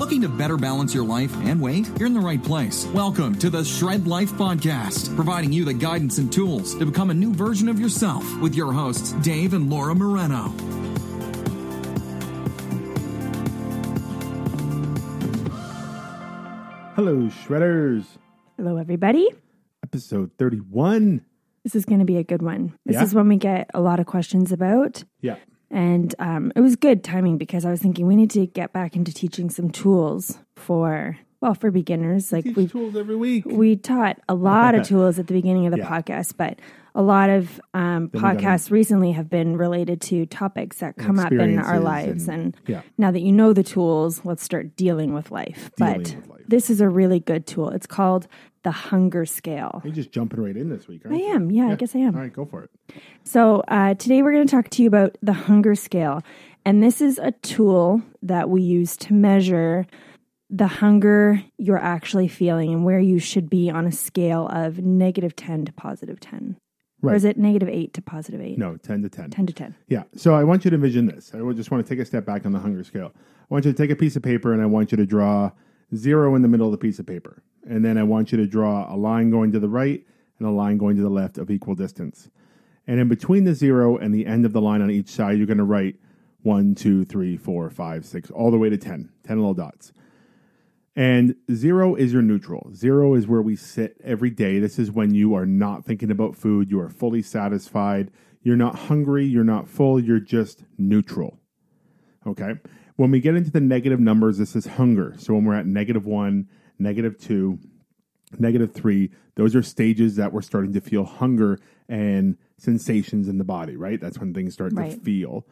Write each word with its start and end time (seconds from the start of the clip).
Looking 0.00 0.22
to 0.22 0.30
better 0.30 0.56
balance 0.56 0.94
your 0.94 1.04
life 1.04 1.30
and 1.44 1.60
weight? 1.60 1.86
You're 1.98 2.06
in 2.06 2.14
the 2.14 2.20
right 2.20 2.42
place. 2.42 2.86
Welcome 2.86 3.34
to 3.38 3.50
the 3.50 3.62
Shred 3.62 4.06
Life 4.06 4.32
Podcast, 4.32 5.14
providing 5.14 5.52
you 5.52 5.66
the 5.66 5.74
guidance 5.74 6.16
and 6.16 6.32
tools 6.32 6.74
to 6.76 6.86
become 6.86 7.10
a 7.10 7.14
new 7.14 7.34
version 7.34 7.68
of 7.68 7.78
yourself 7.78 8.24
with 8.40 8.54
your 8.54 8.72
hosts, 8.72 9.12
Dave 9.20 9.52
and 9.52 9.68
Laura 9.68 9.94
Moreno. 9.94 10.54
Hello, 16.96 17.28
Shredders. 17.28 18.04
Hello, 18.56 18.76
everybody. 18.76 19.26
Episode 19.82 20.30
31. 20.38 21.22
This 21.64 21.74
is 21.74 21.84
going 21.84 22.00
to 22.00 22.04
be 22.04 22.16
a 22.18 22.24
good 22.24 22.42
one. 22.42 22.74
This 22.84 22.94
Yeah? 22.96 23.02
is 23.04 23.14
one 23.14 23.28
we 23.28 23.36
get 23.36 23.70
a 23.72 23.80
lot 23.80 24.00
of 24.00 24.06
questions 24.06 24.52
about. 24.52 25.04
Yeah. 25.20 25.36
And 25.70 26.14
um, 26.18 26.52
it 26.56 26.60
was 26.60 26.74
good 26.76 27.04
timing 27.04 27.38
because 27.38 27.64
I 27.64 27.70
was 27.70 27.80
thinking 27.80 28.06
we 28.06 28.16
need 28.16 28.30
to 28.32 28.46
get 28.46 28.72
back 28.72 28.96
into 28.96 29.12
teaching 29.14 29.50
some 29.50 29.70
tools 29.70 30.38
for, 30.56 31.16
well, 31.40 31.54
for 31.54 31.70
beginners. 31.70 32.32
Like 32.32 32.44
Teach 32.44 32.56
we 32.56 32.66
tools 32.66 32.96
every 32.96 33.14
week. 33.16 33.44
we 33.46 33.76
taught 33.76 34.18
a 34.28 34.34
lot 34.34 34.74
of 34.74 34.82
tools 34.88 35.18
at 35.20 35.28
the 35.28 35.34
beginning 35.34 35.66
of 35.66 35.72
the 35.72 35.78
Yeah. 35.78 35.88
podcast, 35.88 36.34
but 36.36 36.58
a 36.94 37.02
lot 37.02 37.30
of 37.30 37.60
um, 37.74 38.10
we 38.12 38.20
gotta- 38.20 38.38
podcasts 38.40 38.70
recently 38.70 39.12
have 39.12 39.28
been 39.30 39.56
related 39.56 40.00
to 40.02 40.26
topics 40.26 40.78
that 40.78 40.96
come 40.96 41.18
up 41.18 41.32
in 41.32 41.58
our 41.58 41.80
lives. 41.80 42.28
and- 42.28 42.40
And, 42.40 42.56
yeah. 42.66 42.82
now 42.98 43.10
that 43.10 43.20
you 43.20 43.32
know 43.32 43.52
the 43.52 43.62
tools, 43.62 44.22
let's 44.24 44.42
start 44.42 44.76
dealing 44.76 45.12
with 45.14 45.30
life. 45.30 45.70
Dealing 45.76 45.92
but 45.94 45.98
with 46.16 46.28
life. 46.28 46.40
this 46.48 46.70
is 46.70 46.80
a 46.80 46.88
really 46.88 47.20
good 47.20 47.46
tool. 47.46 47.68
It's 47.70 47.86
called 47.86 48.26
the 48.62 48.70
hunger 48.72 49.24
scale. 49.24 49.80
You're 49.84 49.94
just 49.94 50.12
jumping 50.12 50.40
right 50.42 50.56
in 50.56 50.68
this 50.68 50.86
week, 50.88 51.02
I 51.08 51.14
you? 51.14 51.24
am. 51.34 51.50
Yeah, 51.50 51.68
I 51.68 51.76
guess 51.76 51.94
I 51.96 52.00
am. 52.00 52.14
All 52.14 52.20
right, 52.20 52.32
go 52.32 52.44
for 52.44 52.64
it. 52.64 52.70
So, 53.24 53.62
uh, 53.68 53.94
today 53.94 54.22
we're 54.22 54.32
going 54.32 54.46
to 54.46 54.50
talk 54.50 54.68
to 54.70 54.82
you 54.82 54.88
about 54.88 55.16
the 55.22 55.32
hunger 55.32 55.74
scale. 55.74 56.22
And 56.66 56.82
this 56.82 57.00
is 57.00 57.18
a 57.18 57.30
tool 57.30 58.02
that 58.22 58.50
we 58.50 58.60
use 58.60 58.96
to 58.98 59.14
measure 59.14 59.86
the 60.50 60.66
hunger 60.66 61.42
you're 61.56 61.78
actually 61.78 62.28
feeling 62.28 62.72
and 62.74 62.84
where 62.84 62.98
you 62.98 63.18
should 63.18 63.48
be 63.48 63.70
on 63.70 63.86
a 63.86 63.92
scale 63.92 64.46
of 64.48 64.78
negative 64.80 65.34
10 65.36 65.64
to 65.66 65.72
positive 65.72 66.18
10. 66.20 66.56
Or 67.02 67.14
is 67.14 67.24
it 67.24 67.38
negative 67.38 67.68
8 67.68 67.94
to 67.94 68.02
positive 68.02 68.40
8? 68.40 68.58
No, 68.58 68.76
10 68.76 69.02
to 69.02 69.08
10. 69.08 69.30
10 69.30 69.46
to 69.46 69.52
10. 69.52 69.74
Yeah. 69.88 70.02
So 70.16 70.34
I 70.34 70.44
want 70.44 70.64
you 70.64 70.70
to 70.70 70.74
envision 70.74 71.06
this. 71.06 71.32
I 71.34 71.38
just 71.52 71.70
want 71.70 71.86
to 71.86 71.88
take 71.88 72.00
a 72.00 72.04
step 72.04 72.24
back 72.26 72.44
on 72.44 72.52
the 72.52 72.58
hunger 72.58 72.84
scale. 72.84 73.12
I 73.14 73.46
want 73.48 73.64
you 73.64 73.72
to 73.72 73.76
take 73.76 73.90
a 73.90 73.96
piece 73.96 74.16
of 74.16 74.22
paper 74.22 74.52
and 74.52 74.62
I 74.62 74.66
want 74.66 74.92
you 74.92 74.96
to 74.96 75.06
draw 75.06 75.50
zero 75.94 76.34
in 76.34 76.42
the 76.42 76.48
middle 76.48 76.66
of 76.66 76.72
the 76.72 76.78
piece 76.78 76.98
of 76.98 77.06
paper. 77.06 77.42
And 77.66 77.84
then 77.84 77.98
I 77.98 78.02
want 78.02 78.32
you 78.32 78.38
to 78.38 78.46
draw 78.46 78.92
a 78.92 78.96
line 78.96 79.30
going 79.30 79.52
to 79.52 79.60
the 79.60 79.68
right 79.68 80.04
and 80.38 80.48
a 80.48 80.50
line 80.50 80.78
going 80.78 80.96
to 80.96 81.02
the 81.02 81.10
left 81.10 81.38
of 81.38 81.50
equal 81.50 81.74
distance. 81.74 82.30
And 82.86 83.00
in 83.00 83.08
between 83.08 83.44
the 83.44 83.54
zero 83.54 83.96
and 83.96 84.14
the 84.14 84.26
end 84.26 84.44
of 84.44 84.52
the 84.52 84.60
line 84.60 84.82
on 84.82 84.90
each 84.90 85.08
side, 85.08 85.38
you're 85.38 85.46
going 85.46 85.58
to 85.58 85.64
write 85.64 85.96
one, 86.42 86.74
two, 86.74 87.04
three, 87.04 87.36
four, 87.36 87.68
five, 87.70 88.04
six, 88.04 88.30
all 88.30 88.50
the 88.50 88.58
way 88.58 88.70
to 88.70 88.76
10, 88.76 89.10
10 89.26 89.38
little 89.38 89.54
dots. 89.54 89.92
And 91.00 91.34
zero 91.50 91.94
is 91.94 92.12
your 92.12 92.20
neutral. 92.20 92.72
Zero 92.74 93.14
is 93.14 93.26
where 93.26 93.40
we 93.40 93.56
sit 93.56 93.96
every 94.04 94.28
day. 94.28 94.58
This 94.58 94.78
is 94.78 94.90
when 94.90 95.14
you 95.14 95.34
are 95.34 95.46
not 95.46 95.82
thinking 95.82 96.10
about 96.10 96.36
food. 96.36 96.70
You 96.70 96.78
are 96.78 96.90
fully 96.90 97.22
satisfied. 97.22 98.10
You're 98.42 98.54
not 98.54 98.74
hungry. 98.74 99.24
You're 99.24 99.42
not 99.42 99.66
full. 99.66 99.98
You're 99.98 100.20
just 100.20 100.62
neutral. 100.76 101.38
Okay. 102.26 102.52
When 102.96 103.10
we 103.10 103.20
get 103.20 103.34
into 103.34 103.50
the 103.50 103.62
negative 103.62 103.98
numbers, 103.98 104.36
this 104.36 104.54
is 104.54 104.66
hunger. 104.66 105.14
So 105.16 105.32
when 105.32 105.46
we're 105.46 105.54
at 105.54 105.64
negative 105.64 106.04
one, 106.04 106.50
negative 106.78 107.16
two, 107.16 107.58
negative 108.38 108.74
three, 108.74 109.10
those 109.36 109.56
are 109.56 109.62
stages 109.62 110.16
that 110.16 110.34
we're 110.34 110.42
starting 110.42 110.74
to 110.74 110.82
feel 110.82 111.06
hunger 111.06 111.58
and 111.88 112.36
sensations 112.58 113.26
in 113.26 113.38
the 113.38 113.44
body, 113.44 113.74
right? 113.74 113.98
That's 113.98 114.18
when 114.18 114.34
things 114.34 114.52
start 114.52 114.76
to 114.76 114.90
feel. 114.90 115.46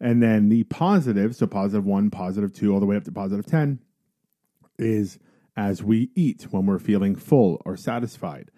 And 0.00 0.22
then 0.22 0.48
the 0.48 0.64
positive, 0.64 1.36
so 1.36 1.46
positive 1.46 1.84
one, 1.84 2.08
positive 2.10 2.54
two, 2.54 2.72
all 2.72 2.80
the 2.80 2.86
way 2.86 2.96
up 2.96 3.04
to 3.04 3.12
positive 3.12 3.44
10, 3.44 3.80
is 4.78 5.18
as 5.56 5.82
we 5.82 6.10
eat 6.14 6.46
when 6.50 6.66
we're 6.66 6.78
feeling 6.78 7.16
full 7.16 7.62
or 7.64 7.76
satisfied. 7.76 8.50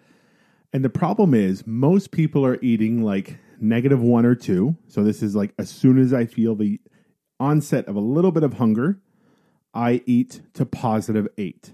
And 0.73 0.83
the 0.83 0.89
problem 0.89 1.33
is, 1.33 1.65
most 1.65 2.11
people 2.11 2.45
are 2.45 2.59
eating 2.61 3.03
like 3.03 3.37
negative 3.59 4.01
one 4.01 4.25
or 4.25 4.35
two. 4.35 4.75
So 4.87 5.03
this 5.03 5.23
is 5.23 5.35
like 5.35 5.53
as 5.57 5.69
soon 5.69 5.97
as 5.97 6.13
I 6.13 6.25
feel 6.25 6.55
the 6.55 6.79
onset 7.39 7.87
of 7.87 7.95
a 7.95 8.01
little 8.01 8.31
bit 8.31 8.43
of 8.43 8.53
hunger, 8.53 8.99
I 9.73 10.01
eat 10.05 10.41
to 10.53 10.65
positive 10.65 11.27
eight 11.37 11.73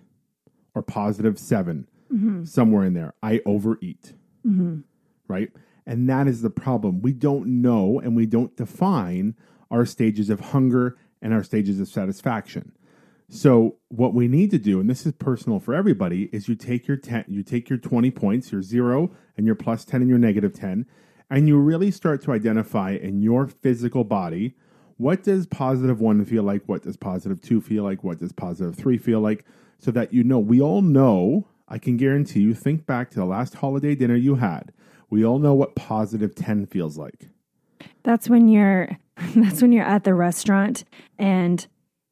or 0.74 0.82
positive 0.82 1.40
7 1.40 1.88
mm-hmm. 2.14 2.44
somewhere 2.44 2.86
in 2.86 2.94
there. 2.94 3.14
I 3.24 3.42
overeat. 3.46 4.14
Mm-hmm. 4.46 4.82
Right. 5.28 5.52
And 5.88 6.10
that 6.10 6.28
is 6.28 6.42
the 6.42 6.50
problem. 6.50 7.02
We 7.02 7.14
don't 7.14 7.62
know 7.62 8.00
and 8.00 8.16
we 8.16 8.26
don't 8.26 8.56
define 8.56 9.36
our 9.72 9.86
stages 9.86 10.30
of 10.30 10.40
hunger 10.40 10.98
and 11.22 11.34
our 11.34 11.44
stages 11.44 11.80
of 11.80 11.88
satisfaction. 11.88 12.74
So 13.30 13.78
what 13.88 14.14
we 14.14 14.28
need 14.28 14.52
to 14.52 14.60
do, 14.60 14.80
and 14.80 14.90
this 14.90 15.06
is 15.06 15.14
personal 15.14 15.60
for 15.60 15.74
everybody, 15.74 16.30
is 16.32 16.48
you 16.48 16.56
take 16.56 16.88
your 16.88 16.98
ten, 16.98 17.26
you 17.28 17.44
take 17.44 17.70
your 17.70 17.80
twenty 17.80 18.12
points, 18.12 18.52
your 18.52 18.62
zero 18.62 19.12
and 19.36 19.46
your 19.46 19.56
plus 19.56 19.84
ten 19.84 20.02
and 20.02 20.10
your 20.10 20.20
negative 20.20 20.54
ten, 20.54 20.86
and 21.30 21.48
you 21.48 21.58
really 21.58 21.92
start 21.92 22.22
to 22.24 22.32
identify 22.32 22.92
in 22.92 23.22
your 23.22 23.48
physical 23.48 24.04
body 24.04 24.56
what 24.98 25.24
does 25.24 25.46
positive 25.46 26.00
one 26.00 26.24
feel 26.24 26.44
like, 26.44 26.64
what 26.68 26.84
does 26.84 26.98
positive 26.98 27.42
two 27.42 27.60
feel 27.62 27.84
like, 27.84 28.04
what 28.04 28.20
does 28.20 28.32
positive 28.32 28.76
three 28.76 28.98
feel 28.98 29.20
like, 29.20 29.46
so 29.78 29.92
that 29.92 30.14
you 30.14 30.24
know. 30.24 30.40
We 30.40 30.62
all 30.62 30.82
know. 30.82 31.48
I 31.68 31.80
can 31.80 31.98
guarantee 31.98 32.42
you. 32.42 32.54
Think 32.54 32.86
back 32.86 33.10
to 33.12 33.20
the 33.20 33.26
last 33.26 33.56
holiday 33.56 33.96
dinner 33.96 34.16
you 34.16 34.36
had. 34.36 34.72
We 35.10 35.26
all 35.26 35.40
know 35.40 35.54
what 35.54 35.76
positive 35.76 36.36
ten 36.36 36.66
feels 36.66 36.98
like. 36.98 37.30
That's 38.04 38.30
when 38.30 38.48
you're 38.48 38.98
that's 39.36 39.62
when 39.62 39.72
you're 39.72 39.86
at 39.86 40.04
the 40.04 40.14
restaurant 40.14 40.84
and 41.18 41.66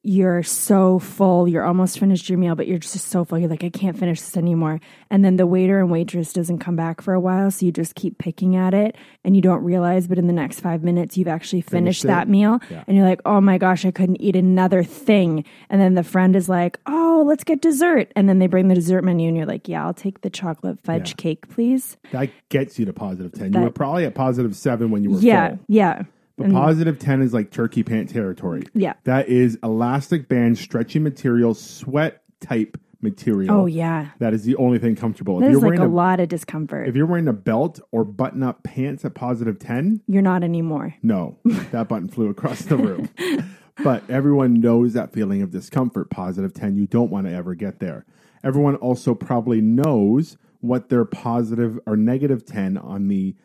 you're 0.06 0.44
so 0.44 1.00
full, 1.00 1.48
you're 1.48 1.64
almost 1.64 1.98
finished 1.98 2.28
your 2.30 2.38
meal, 2.38 2.56
but 2.56 2.68
you're 2.68 2.78
just 2.78 3.08
so 3.08 3.24
full. 3.24 3.40
You're 3.40 3.50
like, 3.50 3.64
I 3.64 3.70
can't 3.70 3.98
finish 3.98 4.20
this 4.20 4.36
anymore. 4.36 4.82
And 5.10 5.24
then 5.24 5.38
the 5.38 5.48
waiter 5.48 5.80
and 5.80 5.90
waitress 5.90 6.34
doesn't 6.34 6.60
come 6.60 6.76
back 6.76 7.00
for 7.02 7.14
a 7.14 7.20
while, 7.22 7.50
so 7.52 7.66
you 7.66 7.72
just 7.72 7.96
keep 7.96 8.18
picking 8.18 8.58
at 8.58 8.74
it 8.74 8.98
and 9.24 9.34
you 9.34 9.42
don't 9.42 9.64
realize, 9.64 10.08
but 10.08 10.18
in 10.18 10.28
the 10.28 10.34
next 10.34 10.60
five 10.60 10.84
minutes 10.84 11.18
you've 11.18 11.30
actually 11.30 11.62
finished, 11.62 12.02
Finished 12.02 12.04
that 12.04 12.28
meal. 12.28 12.60
Yeah. 12.70 12.84
And 12.86 12.98
you're 12.98 13.06
like, 13.08 13.22
Oh 13.26 13.40
my 13.40 13.58
gosh, 13.58 13.86
I 13.86 13.92
couldn't 13.92 14.22
eat 14.22 14.36
another 14.36 14.84
thing. 14.84 15.46
And 15.70 15.80
then 15.82 15.94
the 15.94 16.04
friend 16.04 16.36
is 16.36 16.50
like, 16.50 16.80
Oh, 16.86 17.24
let's 17.26 17.46
get 17.46 17.62
dessert. 17.62 18.12
And 18.16 18.28
then 18.28 18.40
they 18.40 18.48
bring 18.48 18.68
the 18.68 18.76
dessert 18.76 19.04
menu 19.04 19.30
and 19.30 19.38
you're 19.38 19.46
like, 19.46 19.68
Yeah, 19.70 19.86
I'll 19.86 19.94
take 19.94 20.20
the 20.22 20.30
chocolate 20.30 20.80
fudge 20.82 21.12
Yeah. 21.12 21.16
cake, 21.16 21.48
please. 21.50 21.96
That 22.12 22.30
gets 22.50 22.78
you 22.78 22.86
to 22.86 22.94
positive 22.94 23.32
ten. 23.32 23.54
you 23.54 23.60
were 23.62 23.70
probably 23.70 24.04
at 24.06 24.16
positive 24.16 24.54
seven 24.56 24.92
when 24.92 25.04
you 25.04 25.12
were 25.12 25.20
Yeah, 25.20 25.50
full. 25.52 25.60
yeah. 25.70 26.04
But 26.38 26.52
positive 26.52 26.98
10 26.98 27.22
is 27.22 27.34
like 27.34 27.52
turkey 27.52 27.84
pant 27.84 28.10
territory. 28.10 28.64
Yeah. 28.74 28.94
That 29.04 29.30
is 29.30 29.58
elastic 29.64 30.28
band, 30.28 30.58
stretchy 30.58 31.00
material, 31.00 31.54
sweat 31.54 32.24
type 32.40 32.78
material. 33.02 33.54
Oh 33.56 33.66
yeah. 33.68 34.10
That 34.20 34.34
is 34.34 34.44
the 34.44 34.56
only 34.56 34.80
thing 34.80 34.96
comfortable. 34.96 35.44
If 35.44 35.52
you're 35.52 35.60
like 35.60 35.64
wearing 35.64 35.80
a 35.82 35.88
lot 35.88 36.20
of 36.20 36.30
discomfort. 36.30 36.88
if 36.88 36.96
you're 36.96 37.06
wearing 37.06 37.28
a 37.28 37.34
belt 37.34 37.80
or 37.92 38.04
button 38.04 38.42
up 38.42 38.64
pants 38.64 39.06
at 39.06 39.14
positive 39.14 39.60
10, 39.60 40.02
You're 40.08 40.22
not 40.22 40.44
anymore. 40.44 40.96
no, 41.04 41.38
that 41.72 41.88
button 41.88 42.08
flew 42.08 42.30
across 42.30 42.62
the 42.64 42.78
room. 42.78 43.10
but 43.84 44.10
everyone 44.10 44.56
knows 44.56 44.94
that 44.94 45.14
feeling 45.14 45.42
of 45.42 45.52
discomfort, 45.52 46.10
positive 46.10 46.54
10. 46.54 46.78
You 46.78 46.88
don't 46.88 47.12
want 47.12 47.28
to 47.28 47.34
ever 47.34 47.54
get 47.56 47.80
there. 47.80 48.06
Everyone 48.44 48.76
also 48.78 49.14
probably 49.14 49.62
knows 49.62 50.38
what 50.62 50.90
their 50.90 51.06
positive 51.06 51.80
or 51.86 51.96
negative 51.98 52.46
10 52.46 52.78
on 52.78 53.08
the 53.10 53.36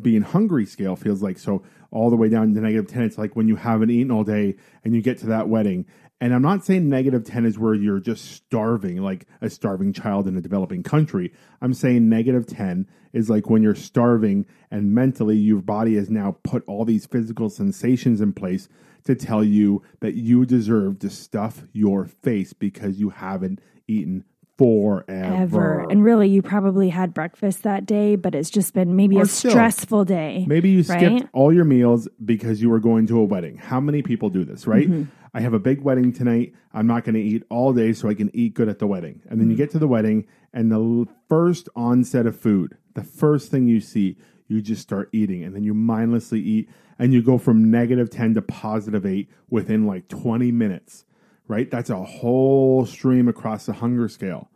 being 0.00 0.22
hungry 0.22 0.66
scale 0.66 0.96
feels 0.96 1.22
like. 1.22 1.38
So 1.38 1.62
all 1.90 2.10
the 2.10 2.16
way 2.16 2.28
down 2.28 2.54
to 2.54 2.60
negative 2.60 2.88
10, 2.88 3.02
it's 3.02 3.18
like 3.18 3.36
when 3.36 3.48
you 3.48 3.56
haven't 3.56 3.90
eaten 3.90 4.10
all 4.10 4.24
day 4.24 4.56
and 4.84 4.94
you 4.94 5.02
get 5.02 5.18
to 5.18 5.26
that 5.26 5.48
wedding. 5.48 5.86
And 6.20 6.32
I'm 6.32 6.42
not 6.42 6.64
saying 6.64 6.88
negative 6.88 7.24
10 7.24 7.44
is 7.44 7.58
where 7.58 7.74
you're 7.74 8.00
just 8.00 8.32
starving, 8.32 9.02
like 9.02 9.26
a 9.40 9.50
starving 9.50 9.92
child 9.92 10.26
in 10.26 10.36
a 10.36 10.40
developing 10.40 10.82
country. 10.82 11.32
I'm 11.60 11.74
saying 11.74 12.08
negative 12.08 12.46
10 12.46 12.88
is 13.12 13.28
like 13.28 13.50
when 13.50 13.62
you're 13.62 13.74
starving 13.74 14.46
and 14.70 14.94
mentally 14.94 15.36
your 15.36 15.60
body 15.60 15.96
has 15.96 16.10
now 16.10 16.36
put 16.42 16.64
all 16.66 16.84
these 16.84 17.06
physical 17.06 17.50
sensations 17.50 18.20
in 18.20 18.32
place 18.32 18.68
to 19.04 19.14
tell 19.14 19.44
you 19.44 19.82
that 20.00 20.14
you 20.14 20.46
deserve 20.46 20.98
to 21.00 21.10
stuff 21.10 21.64
your 21.72 22.06
face 22.06 22.52
because 22.52 22.98
you 22.98 23.10
haven't 23.10 23.60
eaten 23.86 24.24
forever. 24.58 25.34
Ever. 25.34 25.86
And 25.90 26.04
really, 26.04 26.28
you 26.28 26.42
probably 26.42 26.88
had 26.88 27.12
breakfast 27.14 27.62
that 27.64 27.86
day, 27.86 28.16
but 28.16 28.34
it's 28.34 28.50
just 28.50 28.74
been 28.74 28.96
maybe 28.96 29.16
Or 29.18 29.22
a 29.22 29.26
still. 29.26 29.50
stressful 29.50 30.04
day. 30.04 30.44
Maybe 30.48 30.70
you 30.70 30.82
skipped 30.82 31.26
all 31.32 31.52
your 31.52 31.64
meals 31.64 32.08
because 32.24 32.62
you 32.62 32.70
were 32.70 32.80
going 32.80 33.06
to 33.08 33.18
a 33.18 33.24
wedding. 33.24 33.56
How 33.56 33.80
many 33.80 34.02
people 34.02 34.30
do 34.30 34.44
this, 34.44 34.66
right? 34.66 34.88
Mm-hmm. 34.88 35.10
I 35.36 35.40
have 35.40 35.52
a 35.54 35.58
big 35.58 35.80
wedding 35.82 36.12
tonight. 36.12 36.54
I'm 36.72 36.86
not 36.86 37.04
going 37.04 37.16
to 37.16 37.20
eat 37.20 37.42
all 37.50 37.72
day 37.72 37.92
so 37.92 38.08
I 38.08 38.14
can 38.14 38.30
eat 38.34 38.54
good 38.54 38.68
at 38.68 38.78
the 38.78 38.86
wedding. 38.86 39.20
And 39.28 39.40
then 39.40 39.48
you 39.48 39.54
Mm-hmm. 39.54 39.62
get 39.62 39.70
to 39.72 39.78
the 39.78 39.88
wedding, 39.88 40.26
and 40.52 40.70
the 40.70 41.06
first 41.28 41.68
onset 41.74 42.26
of 42.26 42.38
food, 42.38 42.76
the 42.94 43.02
first 43.02 43.50
thing 43.50 43.66
you 43.66 43.80
see, 43.80 44.16
you 44.46 44.62
just 44.62 44.82
start 44.82 45.08
eating. 45.12 45.42
And 45.42 45.54
then 45.56 45.64
you 45.64 45.74
mindlessly 45.74 46.40
eat, 46.40 46.68
and 46.98 47.12
you 47.12 47.22
go 47.22 47.38
from 47.38 47.70
negative 47.70 48.10
10 48.10 48.34
to 48.34 48.42
positive 48.42 49.04
8 49.04 49.28
within 49.50 49.86
like 49.86 50.06
20 50.06 50.52
minutes, 50.52 51.04
right? 51.48 51.70
That's 51.70 51.90
a 51.90 52.02
whole 52.02 52.86
stream 52.86 53.28
across 53.28 53.66
the 53.66 53.74
hunger 53.74 54.08
scale 54.08 54.50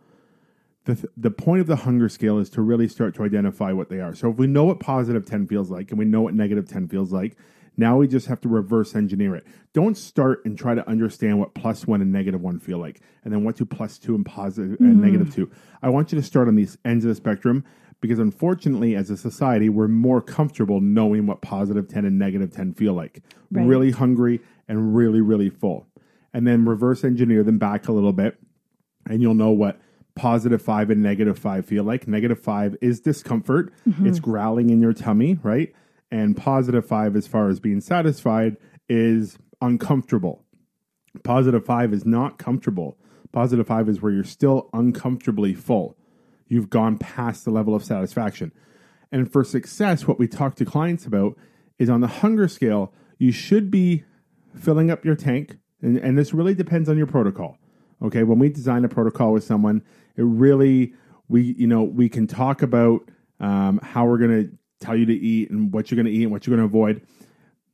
the, 0.89 0.95
th- 0.95 1.13
the 1.19 1.31
point 1.31 1.61
of 1.61 1.67
the 1.67 1.77
hunger 1.77 2.09
scale 2.09 2.39
is 2.39 2.49
to 2.49 2.63
really 2.63 2.89
start 2.89 3.15
to 3.17 3.23
identify 3.23 3.73
what 3.73 3.91
they 3.91 4.01
are. 4.01 4.15
So 4.15 4.31
if 4.31 4.39
we 4.39 4.47
know 4.47 4.65
what 4.65 4.81
positive 4.81 5.27
10 5.27 5.47
feels 5.47 5.71
like 5.71 5.91
and 5.91 5.99
we 5.99 6.07
know 6.07 6.23
what 6.23 6.33
negative 6.33 6.67
10 6.67 6.89
feels 6.89 7.13
like, 7.13 7.37
Now 7.77 7.99
we 7.99 8.09
just 8.09 8.27
have 8.27 8.41
to 8.41 8.49
reverse 8.49 8.97
engineer 8.97 9.37
it. 9.37 9.47
Don't 9.73 9.97
start 9.97 10.45
and 10.45 10.59
try 10.59 10.75
to 10.75 10.89
understand 10.89 11.39
what 11.39 11.55
plus 11.55 11.87
one 11.87 12.01
and 12.01 12.11
negative 12.11 12.41
one 12.41 12.59
feel 12.59 12.79
like, 12.79 13.01
and 13.23 13.33
then 13.33 13.45
what 13.45 13.57
do 13.57 13.65
plus 13.65 13.99
two 13.99 14.15
and 14.15 14.27
positive 14.27 14.81
and 14.81 14.95
mm-hmm. 14.95 15.05
negative 15.05 15.33
two. 15.33 15.51
I 15.83 15.91
want 15.91 16.11
you 16.11 16.19
to 16.19 16.25
start 16.25 16.49
on 16.49 16.57
these 16.57 16.77
ends 16.85 17.05
of 17.05 17.11
the 17.11 17.15
spectrum 17.15 17.65
because 18.01 18.19
unfortunately, 18.19 18.97
as 18.97 19.11
a 19.11 19.17
society, 19.17 19.69
we're 19.69 19.89
more 19.89 20.21
comfortable 20.21 20.81
knowing 20.81 21.27
what 21.27 21.41
positive 21.43 21.87
10 21.87 22.05
and 22.05 22.19
negative 22.19 22.53
10 22.53 22.75
feel 22.75 22.95
like. 22.95 23.23
Right. 23.51 23.67
Really 23.67 23.91
hungry 23.91 24.41
and 24.69 24.95
really, 24.97 25.21
really 25.21 25.51
full. 25.51 25.87
And 26.39 26.47
then 26.47 26.65
reverse 26.65 27.03
engineer 27.03 27.43
them 27.43 27.59
back 27.59 27.89
a 27.89 27.93
little 27.93 28.13
bit, 28.13 28.39
and 29.11 29.21
you'll 29.21 29.35
know 29.35 29.51
what 29.51 29.81
positive 30.15 30.63
five 30.63 30.89
and 30.89 31.03
negative 31.03 31.37
five 31.37 31.67
feel 31.67 31.83
like. 31.83 32.07
Negative 32.07 32.41
five 32.41 32.77
is 32.81 33.01
discomfort, 33.01 33.73
mm-hmm. 33.85 34.07
it's 34.07 34.21
growling 34.21 34.71
in 34.71 34.81
your 34.81 34.93
tummy, 34.93 35.41
right? 35.43 35.75
And 36.13 36.37
positive 36.37 36.87
five, 36.87 37.17
as 37.17 37.27
far 37.27 37.49
as 37.49 37.59
being 37.59 37.81
satisfied, 37.81 38.57
is 38.89 39.37
uncomfortable. 39.61 40.45
Positive 41.25 41.67
five 41.67 41.93
is 41.93 42.07
not 42.07 42.39
comfortable. 42.39 42.97
Positive 43.33 43.67
five 43.67 43.89
is 43.89 44.01
where 44.01 44.13
you're 44.13 44.23
still 44.23 44.71
uncomfortably 44.73 45.55
full. 45.55 45.97
You've 46.47 46.71
gone 46.71 46.99
past 46.99 47.47
the 47.47 47.51
level 47.51 47.75
of 47.75 47.83
satisfaction. 47.83 48.53
And 49.11 49.29
for 49.29 49.43
success, 49.43 50.07
what 50.07 50.21
we 50.21 50.29
talk 50.29 50.55
to 50.55 50.65
clients 50.65 51.05
about 51.05 51.37
is 51.81 51.91
on 51.91 52.01
the 52.01 52.07
hunger 52.07 52.47
scale, 52.47 52.95
you 53.19 53.33
should 53.33 53.73
be 53.73 54.05
filling 54.55 54.89
up 54.89 55.05
your 55.05 55.17
tank. 55.17 55.57
And, 55.83 55.99
and 55.99 56.19
this 56.19 56.35
really 56.35 56.55
depends 56.55 56.89
on 56.89 56.97
your 56.97 57.07
protocol. 57.07 57.59
Okay. 58.03 58.23
When 58.23 58.39
we 58.39 58.49
design 58.49 58.85
a 58.85 58.89
protocol 58.89 59.33
with 59.33 59.45
someone, 59.45 59.83
it 60.17 60.23
really, 60.23 60.95
we, 61.29 61.55
you 61.59 61.67
know, 61.67 61.83
we 61.83 62.09
can 62.09 62.27
talk 62.27 62.63
about 62.63 63.09
um, 63.41 63.81
how 63.83 64.07
we're 64.07 64.19
going 64.19 64.45
to 64.45 64.59
tell 64.85 64.97
you 64.97 65.07
to 65.07 65.15
eat 65.15 65.51
and 65.51 65.73
what 65.73 65.91
you're 65.91 65.97
going 65.97 66.07
to 66.07 66.13
eat 66.13 66.23
and 66.23 66.33
what 66.33 66.47
you're 66.47 66.57
going 66.57 66.69
to 66.69 66.73
avoid 66.73 67.03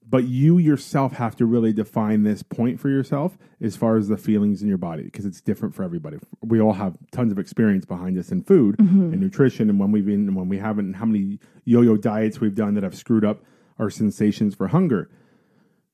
but 0.06 0.24
you 0.24 0.58
yourself 0.58 1.14
have 1.14 1.34
to 1.36 1.46
really 1.46 1.72
define 1.72 2.22
this 2.22 2.42
point 2.42 2.78
for 2.78 2.88
yourself 2.88 3.38
as 3.60 3.74
far 3.76 3.96
as 3.96 4.08
the 4.08 4.16
feelings 4.16 4.62
in 4.62 4.68
your 4.68 4.78
body 4.78 5.02
because 5.04 5.24
it's 5.24 5.40
different 5.40 5.74
for 5.74 5.82
everybody. 5.82 6.18
We 6.42 6.60
all 6.60 6.74
have 6.74 6.96
tons 7.10 7.32
of 7.32 7.38
experience 7.38 7.84
behind 7.84 8.18
us 8.18 8.30
in 8.30 8.42
food 8.42 8.78
and 9.12 9.20
nutrition, 9.20 9.70
and 9.70 9.80
when 9.80 9.92
we've 9.92 10.04
been 10.04 10.28
and 10.28 10.36
when 10.36 10.48
we 10.48 10.58
haven't, 10.58 10.86
and 10.86 10.96
how 10.96 11.06
many 11.06 11.38
yo-yo 11.64 11.96
diets 11.96 12.40
we've 12.40 12.54
done 12.54 12.74
that 12.74 12.84
have 12.84 12.94
screwed 12.94 13.24
up 13.24 13.42
our 13.78 13.90
sensations 13.90 14.54
for 14.54 14.68
hunger. 14.68 15.10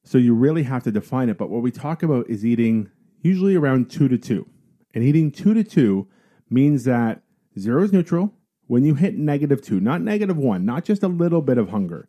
So 0.02 0.18
you 0.18 0.34
really 0.34 0.62
have 0.64 0.82
to 0.84 0.90
define 0.90 1.28
it. 1.28 1.38
But 1.38 1.50
what 1.50 1.62
we 1.62 1.70
talk 1.70 2.02
about 2.02 2.28
is 2.28 2.44
eating 2.44 2.90
usually 3.22 3.54
around 3.54 3.90
two 3.90 4.08
to 4.08 4.18
two, 4.18 4.48
and 4.94 5.04
eating 5.04 5.30
two 5.30 5.54
to 5.54 5.62
two 5.62 6.08
means 6.48 6.84
that 6.84 7.22
zero 7.58 7.82
is 7.82 7.92
neutral. 7.92 8.34
When 8.66 8.84
you 8.84 8.94
hit 8.94 9.16
negative 9.16 9.60
two, 9.62 9.80
not 9.80 10.00
negative 10.00 10.36
one, 10.36 10.64
not 10.64 10.84
just 10.84 11.02
a 11.02 11.08
little 11.08 11.42
bit 11.42 11.58
of 11.58 11.70
hunger 11.70 12.08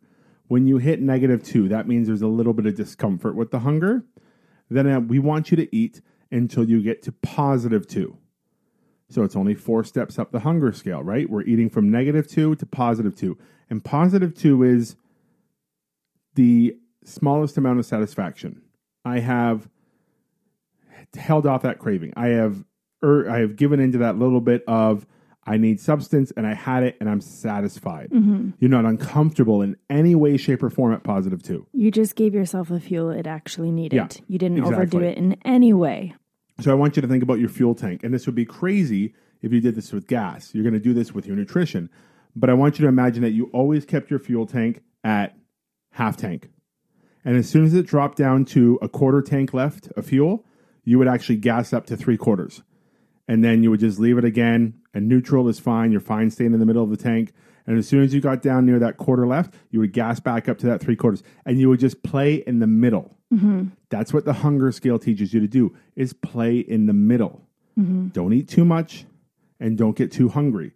when 0.52 0.66
you 0.66 0.76
hit 0.76 1.00
negative 1.00 1.42
two, 1.42 1.66
that 1.68 1.88
means 1.88 2.06
there's 2.06 2.20
a 2.20 2.26
little 2.26 2.52
bit 2.52 2.66
of 2.66 2.74
discomfort 2.74 3.34
with 3.34 3.50
the 3.50 3.60
hunger. 3.60 4.04
Then 4.68 4.86
uh, 4.86 5.00
we 5.00 5.18
want 5.18 5.50
you 5.50 5.56
to 5.56 5.74
eat 5.74 6.02
until 6.30 6.68
you 6.68 6.82
get 6.82 7.00
to 7.04 7.12
positive 7.12 7.86
two. 7.86 8.18
So 9.08 9.22
it's 9.22 9.34
only 9.34 9.54
four 9.54 9.82
steps 9.82 10.18
up 10.18 10.30
the 10.30 10.40
hunger 10.40 10.70
scale, 10.72 11.02
right? 11.02 11.26
We're 11.28 11.40
eating 11.44 11.70
from 11.70 11.90
negative 11.90 12.28
two 12.28 12.54
to 12.56 12.66
positive 12.66 13.16
two. 13.16 13.38
And 13.70 13.82
positive 13.82 14.34
two 14.34 14.62
is 14.62 14.96
the 16.34 16.76
smallest 17.04 17.56
amount 17.56 17.78
of 17.78 17.86
satisfaction. 17.86 18.62
I 19.04 19.18
have 19.20 19.68
held 21.14 21.46
off 21.46 21.62
that 21.62 21.78
craving. 21.78 22.12
I 22.16 22.28
have 22.28 22.64
er, 23.02 23.28
I 23.28 23.40
have 23.40 23.56
given 23.56 23.80
into 23.80 23.98
that 23.98 24.18
little 24.18 24.40
bit 24.40 24.62
of 24.66 25.06
I 25.44 25.56
need 25.56 25.80
substance 25.80 26.32
and 26.36 26.46
I 26.46 26.54
had 26.54 26.84
it 26.84 26.96
and 27.00 27.10
I'm 27.10 27.20
satisfied. 27.20 28.10
You're 28.12 28.70
not 28.70 28.84
uncomfortable 28.84 29.60
in 29.60 29.76
any 29.90 30.14
way, 30.14 30.36
shape, 30.36 30.62
or 30.62 30.70
form 30.70 30.92
at 30.94 31.02
positive 31.02 31.42
two. 31.42 31.66
You 31.72 31.90
just 31.90 32.14
gave 32.14 32.32
yourself 32.32 32.68
the 32.68 32.78
fuel 32.78 33.10
it 33.10 33.26
actually 33.26 33.72
needed. 33.72 33.96
Yeah, 33.96 34.24
you 34.28 34.38
didn't 34.38 34.62
overdo 34.62 35.00
it 35.00 35.18
in 35.18 35.36
any 35.44 35.72
way. 35.72 36.14
So 36.60 36.70
I 36.70 36.74
want 36.74 36.94
you 36.96 37.02
to 37.02 37.08
think 37.08 37.24
about 37.24 37.40
your 37.40 37.48
fuel 37.48 37.74
tank. 37.74 38.04
And 38.04 38.14
this 38.14 38.26
would 38.26 38.36
be 38.36 38.44
crazy 38.44 39.14
if 39.40 39.52
you 39.52 39.60
did 39.60 39.74
this 39.74 39.92
with 39.92 40.06
gas. 40.06 40.54
You're 40.54 40.62
going 40.62 40.74
to 40.74 40.80
do 40.80 40.94
this 40.94 41.12
with 41.12 41.26
your 41.26 41.34
nutrition. 41.34 41.90
But 42.36 42.48
I 42.48 42.54
want 42.54 42.78
you 42.78 42.84
to 42.84 42.88
imagine 42.88 43.22
that 43.22 43.32
you 43.32 43.50
always 43.52 43.84
kept 43.84 44.10
your 44.10 44.20
fuel 44.20 44.46
tank 44.46 44.82
at 45.02 45.36
half 45.90 46.16
tank. 46.16 46.50
And 47.24 47.36
as 47.36 47.48
soon 47.48 47.64
as 47.64 47.74
it 47.74 47.86
dropped 47.86 48.18
down 48.18 48.44
to 48.46 48.78
a 48.82 48.88
quarter 48.88 49.22
tank 49.22 49.54
left 49.54 49.88
of 49.96 50.06
fuel, 50.06 50.44
you 50.84 50.98
would 50.98 51.08
actually 51.08 51.36
gas 51.36 51.72
up 51.72 51.86
to 51.86 51.96
three 51.96 52.16
quarters. 52.16 52.62
And 53.28 53.44
then 53.44 53.62
you 53.62 53.70
would 53.70 53.80
just 53.80 54.00
leave 54.00 54.18
it 54.18 54.24
again, 54.24 54.74
and 54.92 55.08
neutral 55.08 55.48
is 55.48 55.60
fine. 55.60 55.92
You're 55.92 56.00
fine 56.00 56.30
staying 56.30 56.52
in 56.52 56.60
the 56.60 56.66
middle 56.66 56.82
of 56.82 56.90
the 56.90 56.96
tank. 56.96 57.32
And 57.66 57.78
as 57.78 57.86
soon 57.86 58.02
as 58.02 58.12
you 58.12 58.20
got 58.20 58.42
down 58.42 58.66
near 58.66 58.80
that 58.80 58.96
quarter 58.96 59.26
left, 59.26 59.54
you 59.70 59.78
would 59.78 59.92
gas 59.92 60.18
back 60.18 60.48
up 60.48 60.58
to 60.58 60.66
that 60.66 60.80
three 60.80 60.96
quarters, 60.96 61.22
and 61.46 61.60
you 61.60 61.68
would 61.68 61.78
just 61.78 62.02
play 62.02 62.34
in 62.34 62.58
the 62.58 62.66
middle. 62.66 63.16
Mm-hmm. 63.32 63.66
That's 63.88 64.12
what 64.12 64.24
the 64.24 64.32
hunger 64.32 64.72
scale 64.72 64.98
teaches 64.98 65.32
you 65.32 65.38
to 65.38 65.46
do: 65.46 65.74
is 65.94 66.12
play 66.12 66.58
in 66.58 66.86
the 66.86 66.92
middle. 66.92 67.46
Mm-hmm. 67.78 68.08
Don't 68.08 68.32
eat 68.32 68.48
too 68.48 68.64
much, 68.64 69.06
and 69.60 69.78
don't 69.78 69.96
get 69.96 70.10
too 70.10 70.28
hungry, 70.28 70.72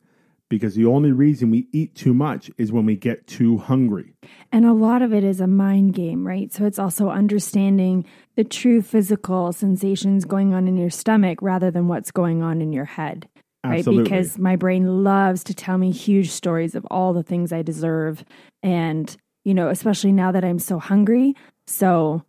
because 0.49 0.75
the 0.75 0.87
only 0.87 1.13
reason 1.13 1.51
we 1.51 1.69
eat 1.73 1.95
too 1.95 2.15
much 2.15 2.51
is 2.57 2.73
when 2.73 2.87
we 2.87 2.97
get 2.97 3.27
too 3.27 3.59
hungry. 3.59 4.15
And 4.53 4.65
a 4.65 4.73
lot 4.73 5.03
of 5.03 5.13
it 5.13 5.25
is 5.25 5.41
a 5.41 5.47
mind 5.47 5.95
game, 5.95 6.27
right? 6.27 6.53
So 6.53 6.65
it's 6.65 6.79
also 6.79 7.11
understanding 7.11 8.05
the 8.37 8.45
true 8.45 8.83
physical 8.83 9.53
sensations 9.53 10.25
going 10.25 10.55
on 10.55 10.69
in 10.69 10.77
your 10.77 10.91
stomach 10.91 11.41
rather 11.43 11.71
than 11.71 11.89
what's 11.89 12.11
going 12.11 12.43
on 12.43 12.61
in 12.61 12.73
your 12.73 12.85
head. 12.85 13.29
Right. 13.65 13.79
Absolutely. 13.79 14.05
Because 14.05 14.39
my 14.39 14.55
brain 14.55 15.03
loves 15.03 15.43
to 15.45 15.55
tell 15.55 15.79
me 15.79 15.91
huge 15.91 16.31
stories 16.31 16.75
of 16.75 16.87
all 16.91 17.13
the 17.13 17.25
things 17.25 17.53
I 17.53 17.63
deserve. 17.63 18.25
And, 18.63 19.15
you 19.45 19.55
know, 19.55 19.69
especially 19.69 20.13
now 20.13 20.31
that 20.33 20.45
I'm 20.45 20.61
so 20.61 20.79
hungry. 20.79 21.35
So 21.67 22.23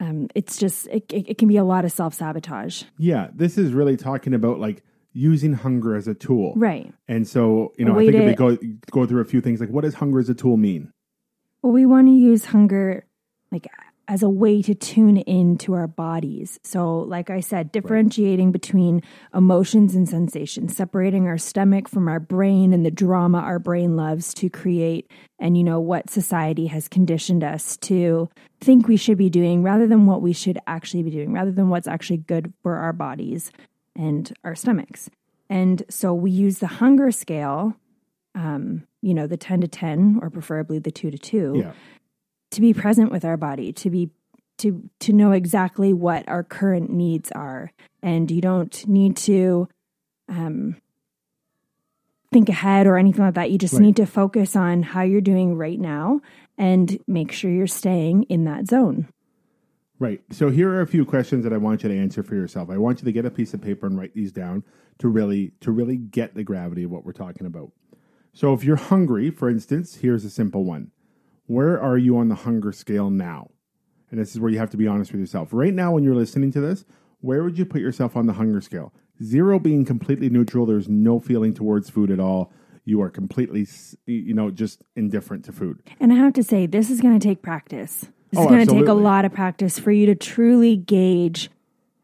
um, 0.00 0.28
it's 0.34 0.58
just, 0.58 0.86
it, 0.88 1.10
it, 1.10 1.30
it 1.30 1.38
can 1.38 1.48
be 1.48 1.56
a 1.56 1.64
lot 1.64 1.86
of 1.86 1.92
self 1.92 2.12
sabotage. 2.12 2.82
Yeah, 2.98 3.28
this 3.34 3.56
is 3.56 3.72
really 3.72 3.96
talking 3.96 4.34
about 4.34 4.60
like 4.60 4.82
using 5.16 5.54
hunger 5.54 5.96
as 5.96 6.06
a 6.06 6.14
tool, 6.14 6.52
Right. 6.56 6.92
And 7.08 7.26
so, 7.26 7.72
you 7.78 7.84
know, 7.84 7.94
I 7.94 7.96
way 7.96 8.12
think 8.12 8.22
if 8.22 8.26
we 8.26 8.34
go 8.34 8.58
go 8.90 9.06
through 9.06 9.22
a 9.22 9.24
few 9.24 9.40
things 9.40 9.60
like 9.60 9.70
what 9.70 9.82
does 9.82 9.94
hunger 9.94 10.18
as 10.18 10.28
a 10.28 10.34
tool 10.34 10.56
mean? 10.56 10.92
Well, 11.62 11.72
we 11.72 11.86
want 11.86 12.06
to 12.08 12.12
use 12.12 12.44
hunger 12.44 13.06
like 13.50 13.66
as 14.08 14.22
a 14.22 14.28
way 14.28 14.62
to 14.62 14.74
tune 14.74 15.16
in 15.16 15.58
to 15.58 15.72
our 15.72 15.88
bodies. 15.88 16.60
So, 16.62 16.98
like 16.98 17.30
I 17.30 17.40
said, 17.40 17.72
differentiating 17.72 18.52
between 18.52 19.02
emotions 19.34 19.96
and 19.96 20.08
sensations, 20.08 20.76
separating 20.76 21.26
our 21.26 21.38
stomach 21.38 21.88
from 21.88 22.06
our 22.06 22.20
brain 22.20 22.72
and 22.72 22.86
the 22.86 22.90
drama 22.90 23.38
our 23.38 23.58
brain 23.58 23.96
loves 23.96 24.32
to 24.34 24.50
create, 24.50 25.10
and 25.40 25.56
you 25.56 25.64
know 25.64 25.80
what 25.80 26.10
society 26.10 26.66
has 26.66 26.88
conditioned 26.88 27.42
us 27.42 27.76
to 27.78 28.28
think 28.60 28.86
we 28.86 28.96
should 28.96 29.18
be 29.18 29.30
doing 29.30 29.62
rather 29.62 29.86
than 29.86 30.06
what 30.06 30.22
we 30.22 30.32
should 30.32 30.58
actually 30.66 31.02
be 31.02 31.10
doing, 31.10 31.32
rather 31.32 31.50
than 31.50 31.70
what's 31.70 31.88
actually 31.88 32.18
good 32.18 32.52
for 32.62 32.76
our 32.76 32.92
bodies 32.92 33.50
and 33.96 34.32
our 34.44 34.54
stomachs. 34.54 35.08
And 35.48 35.82
so 35.88 36.12
we 36.14 36.30
use 36.30 36.58
the 36.58 36.66
hunger 36.66 37.10
scale, 37.10 37.74
um, 38.34 38.86
you 39.02 39.14
know, 39.14 39.26
the 39.26 39.36
10 39.36 39.60
to 39.62 39.68
10, 39.68 40.18
or 40.22 40.30
preferably 40.30 40.78
the 40.78 40.90
2 40.90 41.10
to 41.10 41.18
2 41.18 41.52
Yeah. 41.56 41.72
to 42.52 42.60
be 42.60 42.74
present 42.74 43.10
with 43.10 43.24
our 43.24 43.36
body 43.36 43.72
to 43.72 43.90
be 43.90 44.10
to 44.58 44.88
to 45.00 45.12
know 45.12 45.32
exactly 45.32 45.92
what 45.92 46.26
our 46.28 46.42
current 46.42 46.90
needs 46.90 47.30
are 47.32 47.70
and 48.02 48.30
you 48.30 48.40
don't 48.40 48.86
need 48.88 49.14
to 49.18 49.68
um 50.30 50.76
think 52.32 52.48
ahead 52.48 52.86
or 52.86 52.96
anything 52.96 53.24
like 53.24 53.34
that 53.34 53.50
you 53.50 53.58
just 53.58 53.74
Right. 53.74 53.82
need 53.82 53.96
to 53.96 54.06
focus 54.06 54.56
on 54.56 54.82
how 54.82 55.02
you're 55.02 55.20
doing 55.20 55.56
right 55.56 55.78
now 55.78 56.20
and 56.58 56.98
make 57.06 57.32
sure 57.32 57.50
you're 57.50 57.66
staying 57.66 58.24
in 58.24 58.44
that 58.44 58.66
zone 58.66 59.08
Right. 59.98 60.20
So 60.30 60.50
here 60.50 60.70
are 60.70 60.82
a 60.82 60.86
few 60.86 61.06
questions 61.06 61.42
that 61.44 61.54
I 61.54 61.56
want 61.56 61.82
you 61.82 61.88
to 61.88 61.98
answer 61.98 62.22
for 62.22 62.34
yourself. 62.34 62.68
I 62.68 62.76
want 62.76 63.00
you 63.00 63.06
to 63.06 63.12
get 63.12 63.24
a 63.24 63.30
piece 63.30 63.54
of 63.54 63.62
paper 63.62 63.86
and 63.86 63.98
write 63.98 64.14
these 64.14 64.30
down 64.30 64.62
to 64.98 65.08
really 65.08 65.52
to 65.60 65.70
really 65.70 65.96
get 65.96 66.34
the 66.34 66.44
gravity 66.44 66.82
of 66.82 66.90
what 66.90 67.04
we're 67.04 67.12
talking 67.12 67.46
about. 67.46 67.72
So 68.34 68.52
if 68.52 68.62
you're 68.62 68.76
hungry, 68.76 69.30
for 69.30 69.48
instance, 69.48 69.96
here's 69.96 70.24
a 70.24 70.30
simple 70.30 70.64
one. 70.64 70.90
Where 71.46 71.80
are 71.80 71.96
you 71.96 72.18
on 72.18 72.28
the 72.28 72.34
hunger 72.34 72.72
scale 72.72 73.08
now? 73.08 73.50
And 74.10 74.20
this 74.20 74.32
is 74.32 74.40
where 74.40 74.50
you 74.50 74.58
have 74.58 74.70
to 74.70 74.76
be 74.76 74.86
honest 74.86 75.12
with 75.12 75.20
yourself. 75.20 75.48
Right 75.52 75.72
now 75.72 75.92
when 75.92 76.04
you're 76.04 76.14
listening 76.14 76.52
to 76.52 76.60
this, 76.60 76.84
where 77.20 77.42
would 77.42 77.58
you 77.58 77.64
put 77.64 77.80
yourself 77.80 78.16
on 78.16 78.26
the 78.26 78.34
hunger 78.34 78.60
scale? 78.60 78.92
0 79.22 79.58
being 79.60 79.86
completely 79.86 80.28
neutral, 80.28 80.66
there's 80.66 80.88
no 80.88 81.18
feeling 81.18 81.54
towards 81.54 81.88
food 81.88 82.10
at 82.10 82.20
all. 82.20 82.52
You 82.84 83.00
are 83.00 83.10
completely 83.10 83.66
you 84.04 84.34
know 84.34 84.50
just 84.50 84.82
indifferent 84.94 85.44
to 85.46 85.52
food. 85.52 85.82
and 85.98 86.12
i 86.12 86.16
have 86.16 86.34
to 86.34 86.42
say 86.42 86.66
this 86.66 86.90
is 86.90 87.00
going 87.00 87.18
to 87.18 87.28
take 87.28 87.42
practice 87.42 88.06
this 88.30 88.40
Oh, 88.40 88.44
is 88.44 88.48
going 88.48 88.66
to 88.66 88.72
take 88.72 88.88
a 88.88 88.92
lot 88.94 89.24
of 89.24 89.32
practice 89.32 89.78
for 89.78 89.90
you 89.90 90.06
to 90.06 90.14
truly 90.14 90.76
gauge 90.76 91.50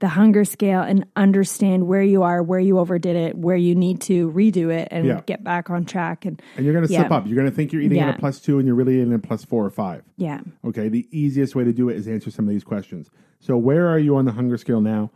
the 0.03 0.09
hunger 0.09 0.45
scale 0.45 0.81
and 0.81 1.07
understand 1.15 1.87
where 1.87 2.03
you 2.03 2.25
are 2.25 2.43
where 2.43 2.59
you 2.59 2.81
overdid 2.81 3.15
it 3.15 3.39
where 3.39 3.55
you 3.55 3.73
need 3.73 4.01
to 4.01 4.33
redo 4.33 4.69
it 4.69 4.89
and 4.91 5.07
Yeah. 5.07 5.21
get 5.27 5.45
back 5.45 5.71
on 5.71 5.85
track 5.85 6.25
and 6.25 6.43
And 6.57 6.65
you're 6.65 6.75
going 6.75 6.85
to 6.87 6.93
slip 6.93 7.13
up. 7.13 7.25
You're 7.25 7.37
going 7.37 7.49
to 7.49 7.55
think 7.55 7.73
you're 7.73 7.83
eating 7.83 8.01
at 8.01 8.17
a 8.17 8.19
plus 8.19 8.41
2 8.41 8.59
and 8.59 8.67
you're 8.67 8.75
really 8.75 8.97
eating 8.97 9.13
at 9.13 9.21
a 9.21 9.23
plus 9.23 9.45
4 9.45 9.65
or 9.65 9.71
5. 9.71 10.03
yeah 10.17 10.41
Okay, 10.65 10.89
the 10.89 11.07
easiest 11.13 11.55
way 11.55 11.63
to 11.63 11.73
do 11.73 11.89
it 11.89 11.97
is 11.97 12.09
answer 12.09 12.33
some 12.33 12.47
of 12.47 12.51
these 12.51 12.65
questions. 12.65 13.11
So, 13.39 13.57
where 13.57 13.89
are 13.89 13.99
you 13.99 14.17
on 14.17 14.25
the 14.25 14.33
hunger 14.33 14.57
scale 14.57 14.81
now? 14.81 15.13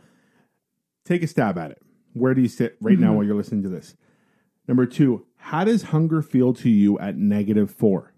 Take 1.04 1.25
a 1.25 1.26
stab 1.26 1.58
at 1.58 1.72
it. 1.72 1.82
Where 2.12 2.32
do 2.34 2.40
you 2.40 2.48
sit 2.48 2.76
right 2.80 2.96
now 2.98 3.08
mm-hmm. 3.08 3.16
while 3.16 3.25
you're 3.26 3.34
listening 3.36 3.64
to 3.64 3.68
this? 3.68 3.96
Number 4.68 4.86
two, 4.86 5.26
how 5.36 5.64
does 5.64 5.82
hunger 5.84 6.22
feel 6.22 6.52
to 6.54 6.70
you 6.70 6.96
at 7.00 7.16
negative 7.16 7.72
four? 7.72 8.12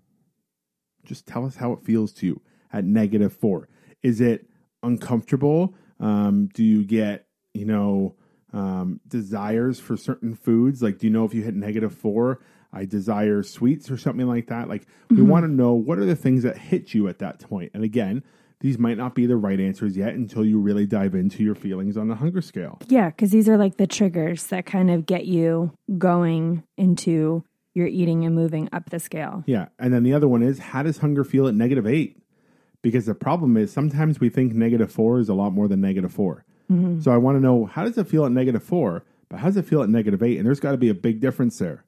Just 1.05 1.27
tell 1.27 1.47
us 1.47 1.57
how 1.57 1.73
it 1.73 1.83
feels 1.83 2.13
to 2.15 2.27
you 2.27 2.41
at 2.73 2.85
negative 2.85 3.33
four? 3.33 3.69
Is 4.03 4.21
it 4.21 4.49
uncomfortable? 4.83 5.75
Um, 6.01 6.49
do 6.55 6.65
you 6.65 6.85
get, 6.85 7.27
you 7.55 7.65
know, 7.65 8.15
um, 8.53 9.01
desires 9.07 9.81
for 9.81 9.97
certain 9.97 10.35
foods? 10.35 10.83
Like, 10.83 10.99
do 10.99 11.07
you 11.07 11.13
know 11.13 11.25
if 11.25 11.35
you 11.35 11.43
hit 11.43 11.55
negative 11.55 11.95
four, 11.95 12.41
I 12.73 12.85
desire 12.85 13.43
sweets 13.43 13.91
or 13.91 13.97
something 13.97 14.27
like 14.27 14.49
that? 14.49 14.69
Like, 14.69 14.87
we 15.11 15.23
want 15.23 15.45
to 15.45 15.51
know 15.51 15.73
what 15.73 15.99
are 15.99 16.05
the 16.05 16.17
things 16.17 16.43
that 16.45 16.57
hit 16.57 16.95
you 16.95 17.09
at 17.09 17.19
that 17.19 17.41
point. 17.41 17.73
And 17.75 17.83
again, 17.83 18.23
these 18.61 18.79
might 18.79 18.97
not 18.97 19.15
be 19.15 19.27
the 19.27 19.37
right 19.37 19.61
answers 19.61 19.97
yet 19.97 20.15
until 20.15 20.45
you 20.45 20.59
really 20.59 20.87
dive 20.87 21.15
into 21.15 21.45
your 21.45 21.55
feelings 21.55 21.97
on 21.97 22.09
the 22.09 22.17
hunger 22.17 22.41
scale. 22.41 22.79
Yeah, 22.89 23.09
because 23.11 23.31
these 23.31 23.49
are 23.49 23.57
like 23.57 23.77
the 23.77 23.87
triggers 23.87 24.47
that 24.49 24.67
kind 24.67 24.91
of 24.91 25.07
get 25.07 25.27
you 25.27 25.73
going 25.97 26.65
into 26.77 27.45
your 27.75 27.87
eating 27.87 28.25
and 28.25 28.35
moving 28.35 28.69
up 28.73 28.91
the 28.91 28.99
scale. 28.99 29.45
Yeah. 29.47 29.69
And 29.79 29.95
then 29.95 30.03
the 30.03 30.13
other 30.13 30.27
one 30.27 30.43
is 30.43 30.59
how 30.59 30.83
does 30.83 30.99
hunger 30.99 31.23
feel 31.23 31.47
at 31.47 31.55
negative 31.55 31.87
eight? 31.87 32.21
Because 32.83 33.07
the 33.07 33.15
problem 33.15 33.57
is 33.57 33.73
sometimes 33.73 34.21
we 34.21 34.29
think 34.29 34.55
negative 34.55 34.91
four 34.93 35.19
is 35.19 35.29
a 35.29 35.35
lot 35.35 35.53
more 35.53 35.69
than 35.69 35.81
negative 35.81 36.13
4 36.13 36.45
mm-hmm. 36.71 37.01
So 37.01 37.11
I 37.11 37.17
want 37.17 37.37
to 37.37 37.41
know 37.41 37.67
how 37.67 37.85
does 37.85 37.99
it 37.99 38.07
feel 38.07 38.25
at 38.25 38.33
negative 38.33 38.63
four, 38.63 39.05
but 39.29 39.41
how 39.41 39.47
does 39.49 39.57
it 39.57 39.65
feel 39.65 39.83
at 39.83 39.89
negative 39.89 40.23
eight? 40.23 40.39
And 40.39 40.47
there's 40.47 40.61
got 40.61 40.73
to 40.73 40.79
be 40.79 40.89
a 40.89 40.95
big 40.95 41.21
difference 41.21 41.59
there. 41.59 41.85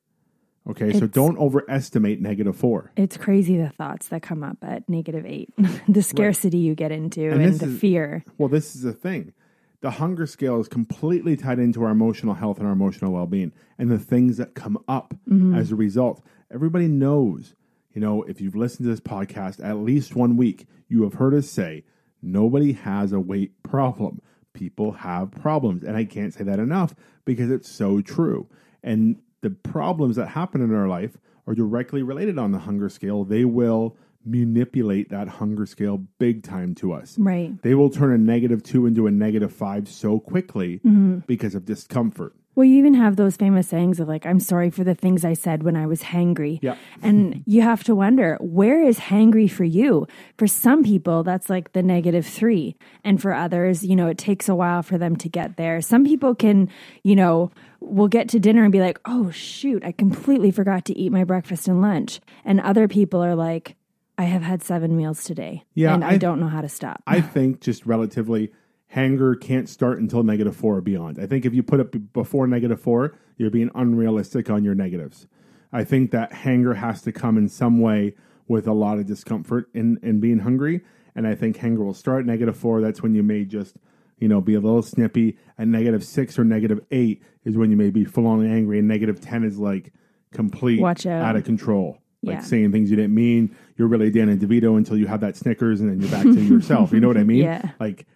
Okay. 0.68 0.92
so 0.92 1.06
don't 1.06 1.38
overestimate 1.38 2.20
negative 2.20 2.54
four. 2.54 2.92
It's 2.96 3.16
crazy 3.16 3.56
the 3.56 3.70
thoughts 3.70 4.08
that 4.08 4.22
come 4.22 4.44
up 4.44 4.58
at 4.62 4.88
negative 4.88 5.24
eight, 5.26 5.52
the 5.88 6.02
scarcity 6.02 6.58
you 6.58 6.74
get 6.74 6.92
into, 6.92 7.30
And 7.30 7.42
and, 7.42 7.58
the 7.58 7.66
is- 7.66 7.80
fear. 7.80 8.24
Well, 8.38 8.48
this 8.48 8.74
is 8.74 8.82
the 8.82 8.92
thing. 8.92 9.32
The 9.80 9.92
hunger 9.92 10.26
scale 10.26 10.60
is 10.60 10.68
completely 10.68 11.36
tied 11.36 11.58
into 11.58 11.82
our 11.82 11.90
emotional 11.90 12.34
health 12.34 12.58
and 12.58 12.66
our 12.66 12.72
emotional 12.74 13.12
well 13.12 13.26
being 13.26 13.52
and 13.78 13.90
the 13.90 13.98
things 13.98 14.36
that 14.36 14.54
come 14.54 14.76
up 14.86 15.14
mm-hmm. 15.26 15.54
as 15.54 15.72
a 15.72 15.74
result. 15.76 16.22
Everybody 16.52 16.86
knows, 16.86 17.54
you 17.92 18.00
know, 18.00 18.22
if 18.22 18.40
you've 18.40 18.56
listened 18.56 18.86
to 18.86 18.90
this 18.90 19.00
podcast 19.00 19.64
at 19.64 19.78
least 19.78 20.14
one 20.14 20.36
week, 20.36 20.66
you 20.88 21.02
have 21.02 21.14
heard 21.14 21.34
us 21.34 21.48
say 21.48 21.84
nobody 22.22 22.72
has 22.72 23.12
a 23.12 23.20
weight 23.20 23.62
problem. 23.62 24.20
People 24.52 24.92
have 24.92 25.30
problems. 25.30 25.82
And 25.82 25.96
I 25.96 26.04
can't 26.04 26.34
say 26.34 26.44
that 26.44 26.58
enough 26.58 26.94
because 27.24 27.50
it's 27.50 27.70
so 27.70 28.00
true. 28.00 28.48
And 28.82 29.20
the 29.42 29.50
problems 29.50 30.16
that 30.16 30.28
happen 30.28 30.60
in 30.60 30.74
our 30.74 30.88
life 30.88 31.18
are 31.46 31.54
directly 31.54 32.02
related 32.02 32.38
on 32.38 32.52
the 32.52 32.58
hunger 32.58 32.88
scale. 32.88 33.24
They 33.24 33.44
will 33.44 33.96
manipulate 34.24 35.08
that 35.10 35.28
hunger 35.28 35.66
scale 35.66 35.98
big 36.18 36.42
time 36.42 36.74
to 36.74 36.92
us 36.92 37.16
Right. 37.18 37.52
they 37.62 37.74
will 37.74 37.90
turn 37.90 38.12
a 38.12 38.18
negative 38.18 38.62
two 38.62 38.86
into 38.86 39.06
a 39.06 39.10
negative 39.10 39.52
five 39.52 39.88
so 39.88 40.18
quickly 40.18 40.80
Mm-hmm. 40.84 41.18
because 41.26 41.54
of 41.54 41.64
discomfort. 41.64 42.34
Well, 42.56 42.64
you 42.64 42.78
even 42.78 42.94
have 42.94 43.14
those 43.16 43.36
famous 43.36 43.68
sayings 43.68 44.00
of 44.00 44.08
like, 44.08 44.26
I'm 44.26 44.40
sorry 44.40 44.70
for 44.70 44.82
the 44.82 44.94
things 44.94 45.24
I 45.24 45.34
said 45.34 45.62
when 45.62 45.76
I 45.76 45.86
was 45.86 46.02
hangry. 46.02 46.58
Yeah. 46.60 46.74
And 47.00 47.42
you 47.46 47.62
have 47.62 47.84
to 47.84 47.94
wonder, 47.94 48.36
where 48.40 48.82
is 48.84 48.98
hangry 48.98 49.48
for 49.50 49.62
you? 49.64 50.06
For 50.36 50.46
some 50.48 50.82
people, 50.82 51.22
that's 51.22 51.48
like 51.48 51.72
the 51.72 51.82
negative 51.82 52.26
three. 52.26 52.76
And 53.04 53.22
for 53.22 53.32
others, 53.32 53.84
you 53.84 53.94
know, 53.94 54.08
it 54.08 54.18
takes 54.18 54.48
a 54.48 54.54
while 54.54 54.82
for 54.82 54.98
them 54.98 55.14
to 55.16 55.28
get 55.28 55.56
there. 55.56 55.80
Some 55.80 56.04
people 56.04 56.34
can, 56.34 56.68
you 57.04 57.14
know, 57.14 57.52
will 57.78 58.08
get 58.08 58.28
to 58.30 58.40
dinner 58.40 58.64
and 58.64 58.72
be 58.72 58.80
like, 58.80 58.98
oh, 59.06 59.30
shoot, 59.30 59.82
I 59.84 59.92
completely 59.92 60.50
forgot 60.50 60.84
to 60.86 60.98
eat 60.98 61.12
my 61.12 61.22
breakfast 61.24 61.68
and 61.68 61.80
lunch. 61.80 62.20
And 62.44 62.60
other 62.60 62.88
people 62.88 63.22
are 63.24 63.36
like, 63.36 63.76
I 64.20 64.24
have 64.24 64.42
had 64.42 64.62
seven 64.62 64.98
meals 64.98 65.24
today. 65.24 65.64
Yeah, 65.74 65.94
And 65.94 66.04
I, 66.04 66.10
I- 66.10 66.18
don't 66.18 66.40
know 66.40 66.48
how 66.48 66.60
to 66.60 66.68
stop. 66.68 67.02
I 67.06 67.22
think 67.22 67.60
just 67.62 67.86
relatively, 67.86 68.52
hanger 68.88 69.34
can't 69.34 69.66
start 69.66 69.98
until 69.98 70.22
negative 70.22 70.54
four 70.54 70.76
or 70.76 70.80
beyond. 70.82 71.18
I 71.18 71.26
think 71.26 71.46
if 71.46 71.54
you 71.54 71.62
put 71.62 71.80
it 71.80 72.12
before 72.12 72.46
negative 72.46 72.78
four, 72.78 73.16
you're 73.38 73.50
being 73.50 73.70
unrealistic 73.74 74.50
on 74.50 74.62
your 74.62 74.74
negatives. 74.74 75.26
I 75.72 75.84
think 75.84 76.10
that 76.10 76.32
hanger 76.34 76.74
has 76.74 77.00
to 77.02 77.12
come 77.12 77.38
in 77.38 77.48
some 77.48 77.80
way 77.80 78.14
with 78.46 78.66
a 78.66 78.74
lot 78.74 78.98
of 78.98 79.06
discomfort 79.06 79.70
in, 79.72 79.98
in 80.02 80.20
being 80.20 80.40
hungry. 80.40 80.82
And 81.14 81.26
I 81.26 81.34
think 81.34 81.56
hanger 81.56 81.82
will 81.82 81.94
start 81.94 82.20
at 82.20 82.26
negative 82.26 82.58
four. 82.58 82.82
That's 82.82 83.02
when 83.02 83.14
you 83.14 83.22
may 83.22 83.44
just, 83.46 83.76
you 84.18 84.28
know, 84.28 84.42
be 84.42 84.52
a 84.54 84.60
little 84.60 84.82
snippy. 84.82 85.38
At 85.58 85.66
negative 85.68 86.04
six 86.04 86.38
or 86.38 86.44
negative 86.44 86.80
eight 86.90 87.22
is 87.44 87.56
when 87.56 87.70
you 87.70 87.76
may 87.78 87.88
be 87.88 88.04
full 88.04 88.26
on 88.26 88.44
angry. 88.44 88.80
And 88.80 88.86
negative 88.88 89.18
10 89.18 89.44
is 89.44 89.58
like 89.58 89.94
complete 90.32 90.80
Watch 90.80 91.06
out. 91.06 91.22
out 91.24 91.36
of 91.36 91.44
control. 91.44 91.96
Like 92.22 92.36
Yeah. 92.36 92.40
saying 92.42 92.72
things 92.72 92.90
you 92.90 92.96
didn't 92.96 93.14
mean. 93.14 93.56
You're 93.76 93.88
really 93.88 94.10
Danny 94.10 94.36
DeVito 94.36 94.76
until 94.76 94.96
you 94.98 95.06
have 95.06 95.20
that 95.20 95.36
Snickers 95.36 95.80
and 95.80 95.88
then 95.90 96.00
you're 96.00 96.10
back 96.10 96.24
to 96.24 96.42
yourself. 96.54 96.92
You 96.92 97.00
know 97.00 97.08
what 97.08 97.16
I 97.16 97.24
mean? 97.24 97.38
Yeah. 97.44 97.70
Like 97.80 98.06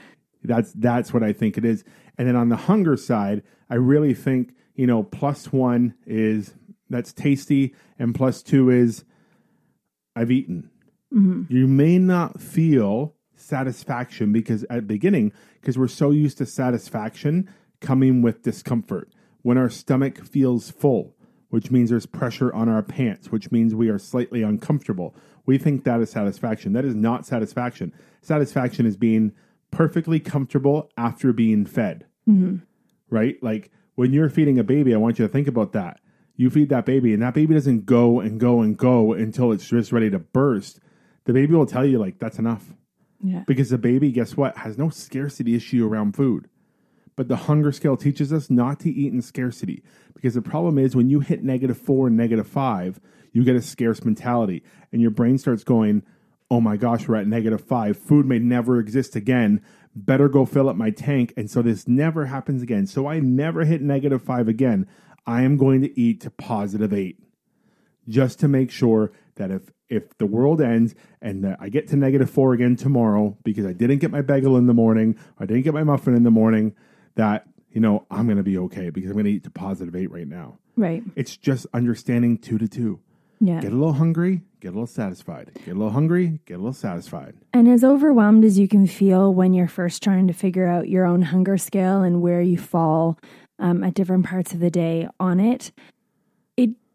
that's 0.42 0.73
that's 0.73 1.12
what 1.14 1.23
I 1.23 1.32
think 1.32 1.56
it 1.56 1.64
is. 1.64 1.84
And 2.18 2.28
then 2.28 2.37
on 2.37 2.49
the 2.50 2.56
hunger 2.56 2.96
side, 2.96 3.42
I 3.70 3.76
really 3.76 4.12
think, 4.14 4.54
you 4.75 4.87
know, 4.87 5.02
plus 5.02 5.52
one 5.52 5.94
is 6.06 6.54
that's 6.90 7.12
tasty 7.14 7.75
and 7.99 8.14
plus 8.14 8.42
two 8.42 8.68
is 8.68 9.04
I've 10.14 10.30
eaten. 10.30 10.70
Mm-hmm. 11.12 11.52
You 11.52 11.66
may 11.66 11.99
not 11.99 12.40
feel 12.40 13.14
satisfaction 13.37 14.32
because 14.32 14.64
at 14.64 14.76
the 14.76 14.82
beginning, 14.82 15.32
because 15.61 15.78
we're 15.78 15.88
so 15.88 16.11
used 16.11 16.38
to 16.38 16.46
satisfaction 16.46 17.49
coming 17.80 18.20
with 18.23 18.42
discomfort. 18.42 19.08
When 19.42 19.58
our 19.58 19.70
stomach 19.70 20.25
feels 20.25 20.70
full, 20.70 21.14
which 21.54 21.70
means 21.70 21.90
there's 21.90 22.04
pressure 22.06 22.52
on 22.52 22.68
our 22.68 22.82
pants, 22.82 23.30
which 23.30 23.52
means 23.52 23.75
we 23.75 23.88
are 23.88 23.99
slightly 23.99 24.42
uncomfortable, 24.42 25.14
we 25.46 25.56
think 25.56 25.84
that 25.84 26.00
is 26.00 26.11
satisfaction. 26.11 26.73
That 26.73 26.84
is 26.84 26.96
not 26.96 27.25
satisfaction. 27.26 27.92
Satisfaction 28.23 28.87
is 28.87 28.96
being 28.96 29.32
perfectly 29.70 30.18
comfortable 30.18 30.90
after 30.96 31.32
being 31.32 31.64
fed 31.64 32.06
mm-hmm. 32.28 32.56
right? 33.11 33.42
Like 33.42 33.70
when 33.94 34.12
you're 34.12 34.30
feeding 34.30 34.58
a 34.58 34.64
baby, 34.64 34.94
I 34.94 34.99
want 34.99 35.18
you 35.18 35.26
to 35.26 35.32
think 35.32 35.49
about 35.49 35.73
that. 35.73 36.00
You 36.37 36.50
feed 36.50 36.68
that 36.70 36.84
baby, 36.84 37.12
and 37.12 37.23
that 37.23 37.34
baby 37.34 37.54
doesn't 37.54 37.87
go 37.87 38.18
and 38.18 38.40
go 38.40 38.61
and 38.61 38.76
go 38.76 39.12
until 39.12 39.52
it's 39.52 39.68
just 39.68 39.92
ready 39.92 40.11
to 40.11 40.18
burst. 40.18 40.80
The 41.26 41.32
baby 41.32 41.54
will 41.54 41.66
tell 41.66 41.87
you, 41.87 41.99
like, 41.99 42.18
that's 42.18 42.40
enough. 42.40 42.73
yeah. 43.23 43.44
Because 43.46 43.70
the 43.70 43.78
baby, 43.78 44.11
guess 44.11 44.37
what, 44.37 44.58
has 44.58 44.76
no 44.76 44.88
scarcity 44.90 45.54
issue 45.54 45.87
around 45.87 46.16
food. 46.16 46.49
But 47.16 47.28
the 47.28 47.37
hunger 47.37 47.73
scale 47.73 47.97
teaches 47.97 48.33
us 48.33 48.50
not 48.50 48.80
to 48.80 48.90
eat 48.90 49.12
in 49.12 49.23
scarcity. 49.23 49.83
Because 50.14 50.35
the 50.35 50.42
problem 50.42 50.78
is 50.78 50.97
when 50.97 51.11
you 51.11 51.21
hit 51.21 51.44
negative 51.44 51.78
four 51.78 52.09
and 52.09 52.16
negative 52.16 52.47
five, 52.47 53.00
you 53.33 53.44
get 53.44 53.56
a 53.56 53.62
scarce 53.62 54.04
mentality. 54.04 54.62
And 54.92 55.00
your 55.00 55.11
brain 55.11 55.38
starts 55.38 55.64
going, 55.64 56.02
oh 56.50 56.61
my 56.61 56.76
gosh, 56.76 57.09
we're 57.09 57.16
at 57.16 57.26
negative 57.26 57.61
five. 57.61 57.97
Food 57.97 58.26
may 58.26 58.38
never 58.38 58.78
exist 58.78 59.16
again. 59.16 59.62
Better 59.94 60.28
go 60.28 60.44
fill 60.44 60.68
up 60.68 60.76
my 60.76 60.90
tank. 60.90 61.33
And 61.37 61.50
so 61.50 61.62
this 61.62 61.87
never 61.87 62.26
happens 62.26 62.62
again. 62.62 62.87
So 62.87 63.06
I 63.06 63.21
never 63.21 63.64
hit 63.64 63.80
negative 63.80 64.23
five 64.23 64.49
again. 64.49 64.88
I 65.26 65.42
am 65.42 65.56
going 65.56 65.83
to 65.83 66.00
eat 66.00 66.21
to 66.23 66.30
positive 66.30 66.92
eight 66.92 67.18
just 68.09 68.38
to 68.40 68.49
make 68.49 68.71
sure 68.71 69.12
that 69.37 69.50
if 69.50 69.73
if 69.88 70.16
the 70.18 70.26
world 70.26 70.61
ends 70.61 70.94
and 71.21 71.56
I 71.61 71.68
get 71.68 71.88
to 71.88 71.97
negative 71.97 72.30
four 72.30 72.54
again 72.54 72.75
tomorrow 72.75 73.37
because 73.44 73.66
I 73.66 73.73
didn't 73.73 73.99
get 73.99 74.11
my 74.11 74.23
bagel 74.23 74.56
in 74.56 74.66
the 74.66 74.75
morning, 74.75 75.16
or 75.38 75.44
I 75.44 75.47
didn't 75.47 75.62
get 75.62 75.75
my 75.75 75.85
muffin 75.85 76.14
in 76.14 76.25
the 76.25 76.30
morning, 76.30 76.75
that 77.16 77.47
you 77.71 77.80
know 77.80 78.06
I'm 78.11 78.26
going 78.26 78.38
to 78.38 78.42
be 78.42 78.59
okay 78.59 78.90
because 78.90 79.11
I'm 79.11 79.16
going 79.16 79.26
to 79.26 79.33
eat 79.33 79.44
to 79.44 79.50
positive 79.50 79.94
eight 79.97 80.11
right 80.11 80.28
now. 80.28 80.59
Right. 80.76 81.02
It's 81.14 81.37
just 81.37 81.66
understanding 81.73 82.38
two 82.38 82.59
to 82.59 82.68
two. 82.68 83.00
Yeah. 83.40 83.61
Get 83.61 83.73
a 83.73 83.76
little 83.76 83.92
hungry, 83.94 84.42
get 84.61 84.68
a 84.68 84.71
little 84.73 84.87
satisfied. 84.87 85.50
Get 85.54 85.73
a 85.73 85.78
little 85.78 85.90
hungry, 85.90 86.40
get 86.47 86.54
a 86.54 86.59
little 86.59 86.73
satisfied. 86.73 87.35
And 87.52 87.68
as 87.68 87.85
overwhelmed 87.85 88.44
as 88.44 88.59
you 88.59 88.68
can 88.68 88.87
feel 88.87 89.35
when 89.35 89.52
you're 89.52 89.68
first 89.68 90.02
trying 90.02 90.26
to 90.28 90.33
figure 90.33 90.66
out 90.66 90.88
your 90.88 91.04
own 91.04 91.23
hunger 91.23 91.59
scale 91.59 92.02
and 92.02 92.23
where 92.23 92.40
you 92.40 92.56
fall 92.56 93.18
um, 93.59 93.85
at 93.85 93.94
different 93.94 94.25
parts 94.26 94.52
of 94.52 94.61
the 94.61 94.71
day 94.71 95.09
on 95.21 95.40
it, 95.40 95.73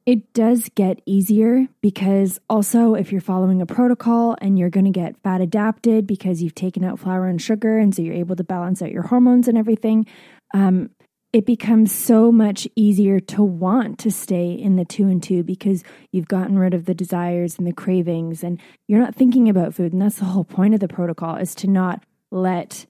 it 0.09 0.33
does 0.33 0.69
get 0.73 1.01
easier 1.05 1.67
because 1.81 2.39
also 2.49 2.95
if 2.95 3.11
you're 3.11 3.21
following 3.21 3.61
a 3.61 3.65
protocol 3.67 4.35
and 4.41 4.57
you're 4.57 4.71
going 4.71 4.85
to 4.91 4.99
get 5.03 5.15
fat 5.21 5.39
adapted 5.39 6.07
because 6.07 6.41
you've 6.41 6.55
taken 6.55 6.83
out 6.83 6.97
flour 6.97 7.27
and 7.27 7.39
sugar 7.39 7.77
and 7.77 7.93
so 7.93 8.01
you're 8.01 8.15
able 8.15 8.35
to 8.35 8.43
balance 8.43 8.81
out 8.81 8.91
your 8.91 9.03
hormones 9.03 9.47
and 9.47 9.55
everything, 9.55 10.07
um, 10.55 10.89
it 11.31 11.45
becomes 11.45 11.91
so 11.91 12.31
much 12.31 12.67
easier 12.75 13.19
to 13.19 13.43
want 13.43 13.99
to 13.99 14.09
stay 14.09 14.51
in 14.51 14.77
the 14.77 14.85
two 14.85 15.03
and 15.07 15.21
two 15.21 15.43
because 15.43 15.83
you've 16.11 16.27
gotten 16.27 16.57
rid 16.57 16.73
of 16.73 16.85
the 16.85 16.95
desires 16.95 17.59
and 17.59 17.67
the 17.67 17.71
cravings 17.71 18.43
and 18.43 18.59
you're 18.87 18.99
not 18.99 19.13
thinking 19.13 19.47
about 19.47 19.75
food. 19.75 19.93
And 19.93 20.01
that's 20.01 20.17
the 20.17 20.25
whole 20.25 20.43
point 20.43 20.73
of 20.73 20.79
the 20.79 20.87
protocol 20.87 21.35
is 21.35 21.53
to 21.55 21.67
not 21.67 22.03
let 22.31 22.87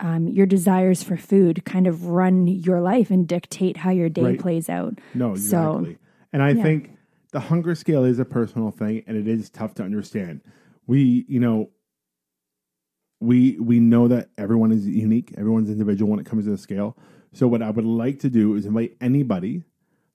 um, 0.00 0.26
your 0.26 0.46
desires 0.46 1.04
for 1.04 1.16
food 1.16 1.64
kind 1.64 1.86
of 1.86 2.06
run 2.06 2.48
your 2.48 2.80
life 2.80 3.12
and 3.12 3.28
dictate 3.28 3.76
how 3.76 3.90
your 3.92 4.08
day 4.08 4.22
Right. 4.22 4.40
plays 4.40 4.68
out. 4.68 4.98
No, 5.14 5.36
So- 5.36 5.76
exactly. 5.78 5.98
And 6.32 6.42
I 6.42 6.50
yeah. 6.50 6.62
think 6.62 6.90
the 7.32 7.40
hunger 7.40 7.74
scale 7.74 8.04
is 8.04 8.18
a 8.18 8.24
personal 8.24 8.70
thing, 8.70 9.02
and 9.06 9.16
it 9.16 9.28
is 9.28 9.50
tough 9.50 9.74
to 9.74 9.82
understand. 9.82 10.40
We, 10.86 11.24
you 11.28 11.40
know, 11.40 11.70
we 13.20 13.58
we 13.58 13.80
know 13.80 14.08
that 14.08 14.30
everyone 14.38 14.72
is 14.72 14.86
unique, 14.86 15.34
everyone's 15.36 15.70
individual 15.70 16.10
when 16.10 16.20
it 16.20 16.26
comes 16.26 16.44
to 16.44 16.50
the 16.50 16.58
scale. 16.58 16.96
So, 17.32 17.46
what 17.48 17.62
I 17.62 17.70
would 17.70 17.84
like 17.84 18.20
to 18.20 18.30
do 18.30 18.54
is 18.54 18.66
invite 18.66 18.96
anybody 19.00 19.64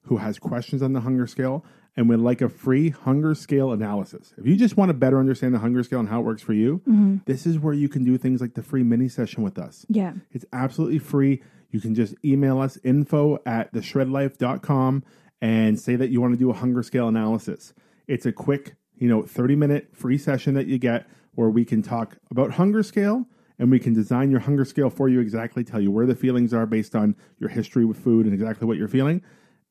who 0.04 0.18
has 0.18 0.40
questions 0.40 0.82
on 0.82 0.94
the 0.94 1.02
hunger 1.02 1.28
scale 1.28 1.64
and 1.96 2.08
would 2.10 2.20
like 2.20 2.42
a 2.42 2.50
free 2.50 2.90
hunger 2.90 3.36
scale 3.36 3.72
analysis. 3.72 4.34
If 4.38 4.46
you 4.46 4.56
just 4.56 4.78
want 4.78 4.90
to 4.90 4.94
better 4.94 5.20
understand 5.20 5.54
the 5.54 5.60
hunger 5.60 5.84
scale 5.84 6.00
and 6.00 6.10
how 6.10 6.22
it 6.22 6.26
works 6.26 6.42
for 6.42 6.54
you, 6.54 6.82
mm-hmm. 6.88 7.18
this 7.26 7.46
is 7.46 7.60
where 7.60 7.74
you 7.74 7.90
can 7.90 8.04
do 8.04 8.18
things 8.18 8.40
like 8.42 8.54
the 8.54 8.64
free 8.64 8.84
mini 8.84 9.10
session 9.10 9.44
with 9.44 9.60
us. 9.60 9.86
Yeah. 9.90 10.14
It's 10.32 10.46
absolutely 10.54 11.00
free. 11.00 11.44
You 11.70 11.82
can 11.82 11.94
just 11.94 12.16
email 12.24 12.60
us 12.60 12.78
info 12.84 13.40
at 13.46 13.74
theshredlife.com 13.74 15.04
and 15.42 15.80
say 15.80 15.96
that 15.96 16.10
you 16.10 16.22
want 16.22 16.34
to 16.34 16.40
do 16.40 16.50
a 16.50 16.54
hunger 16.54 16.84
scale 16.84 17.08
analysis. 17.08 17.74
It's 18.08 18.26
a 18.26 18.32
quick, 18.32 18.76
you 18.96 19.10
know, 19.10 19.24
30 19.24 19.56
minute 19.56 19.90
free 19.94 20.18
session 20.18 20.54
that 20.54 20.68
you 20.68 20.78
get 20.78 21.08
where 21.34 21.50
we 21.50 21.66
can 21.66 21.82
talk 21.82 22.18
about 22.30 22.52
hunger 22.52 22.84
scale 22.84 23.26
and 23.58 23.72
we 23.72 23.80
can 23.80 23.94
design 23.94 24.32
your 24.32 24.40
hunger 24.40 24.66
scale 24.66 24.90
for 24.90 25.10
you 25.10 25.20
exactly, 25.20 25.64
tell 25.64 25.80
you 25.80 25.92
where 25.92 26.06
the 26.06 26.16
feelings 26.16 26.54
are 26.54 26.66
based 26.66 26.96
on 26.96 27.16
your 27.40 27.50
history 27.50 27.86
with 27.86 27.98
food 27.98 28.26
and 28.26 28.34
exactly 28.34 28.68
what 28.68 28.78
you're 28.78 28.88
feeling. 28.88 29.22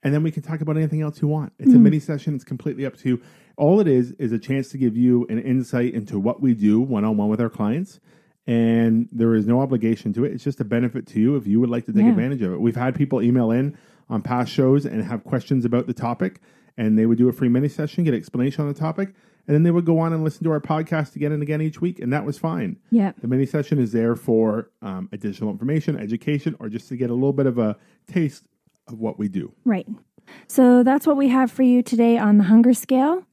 And 0.02 0.14
then 0.14 0.22
we 0.22 0.30
can 0.30 0.42
talk 0.42 0.60
about 0.60 0.76
anything 0.76 1.02
else 1.02 1.20
you 1.20 1.28
want. 1.28 1.52
It's 1.58 1.72
a 1.72 1.76
hmm. 1.76 1.82
mini 1.82 2.00
session, 2.00 2.34
it's 2.34 2.44
completely 2.44 2.86
up 2.86 2.96
to 2.98 3.08
you. 3.08 3.22
All 3.56 3.80
it 3.80 3.88
is 3.88 4.12
is 4.12 4.32
a 4.32 4.38
chance 4.38 4.70
to 4.70 4.78
give 4.78 4.96
you 4.96 5.26
an 5.28 5.38
insight 5.38 5.92
into 5.92 6.18
what 6.18 6.40
we 6.40 6.54
do 6.54 6.80
one 6.80 7.04
on 7.04 7.16
one 7.16 7.28
with 7.28 7.40
our 7.40 7.50
clients. 7.50 8.00
And 8.46 9.08
there 9.12 9.34
is 9.34 9.46
no 9.46 9.60
obligation 9.60 10.12
to 10.14 10.24
it. 10.24 10.32
It's 10.32 10.42
just 10.42 10.60
a 10.60 10.64
benefit 10.64 11.06
to 11.08 11.20
you 11.20 11.36
if 11.36 11.46
you 11.46 11.60
would 11.60 11.68
like 11.68 11.84
to 11.86 11.92
take 11.92 12.04
Yeah. 12.04 12.10
advantage 12.10 12.42
of 12.42 12.52
it. 12.54 12.60
We've 12.60 12.76
had 12.76 12.94
people 12.94 13.20
email 13.20 13.50
in 13.50 13.76
on 14.10 14.20
past 14.20 14.52
shows 14.52 14.84
and 14.84 15.02
have 15.02 15.24
questions 15.24 15.64
about 15.64 15.86
the 15.86 15.94
topic, 15.94 16.40
and 16.76 16.98
they 16.98 17.06
would 17.06 17.16
do 17.16 17.28
a 17.28 17.32
free 17.32 17.48
mini 17.48 17.68
session, 17.68 18.04
get 18.04 18.12
explanation 18.12 18.62
on 18.62 18.68
the 18.68 18.78
topic, 18.78 19.14
and 19.46 19.54
then 19.54 19.62
they 19.62 19.70
would 19.70 19.86
go 19.86 19.98
on 19.98 20.12
and 20.12 20.22
listen 20.22 20.44
to 20.44 20.50
our 20.50 20.60
podcast 20.60 21.16
again 21.16 21.32
and 21.32 21.42
again 21.42 21.62
each 21.62 21.80
week, 21.80 21.98
and 21.98 22.12
that 22.12 22.24
was 22.24 22.36
fine. 22.36 22.78
Yeah. 22.90 23.12
The 23.20 23.28
mini 23.28 23.46
session 23.46 23.78
is 23.78 23.92
there 23.92 24.16
for 24.16 24.70
um, 24.82 25.08
additional 25.12 25.50
information, 25.50 25.98
education, 25.98 26.56
or 26.60 26.68
just 26.68 26.88
to 26.88 26.96
get 26.96 27.08
a 27.08 27.14
little 27.14 27.32
bit 27.32 27.46
of 27.46 27.58
a 27.58 27.76
taste 28.06 28.44
of 28.88 28.98
what 28.98 29.18
we 29.18 29.28
do. 29.28 29.52
Right. 29.64 29.86
So 30.46 30.82
that's 30.82 31.06
what 31.06 31.16
we 31.16 31.28
have 31.28 31.50
for 31.50 31.62
you 31.62 31.82
today 31.82 32.18
on 32.18 32.38
the 32.38 32.44
hunger 32.44 32.74
scale. 32.74 33.24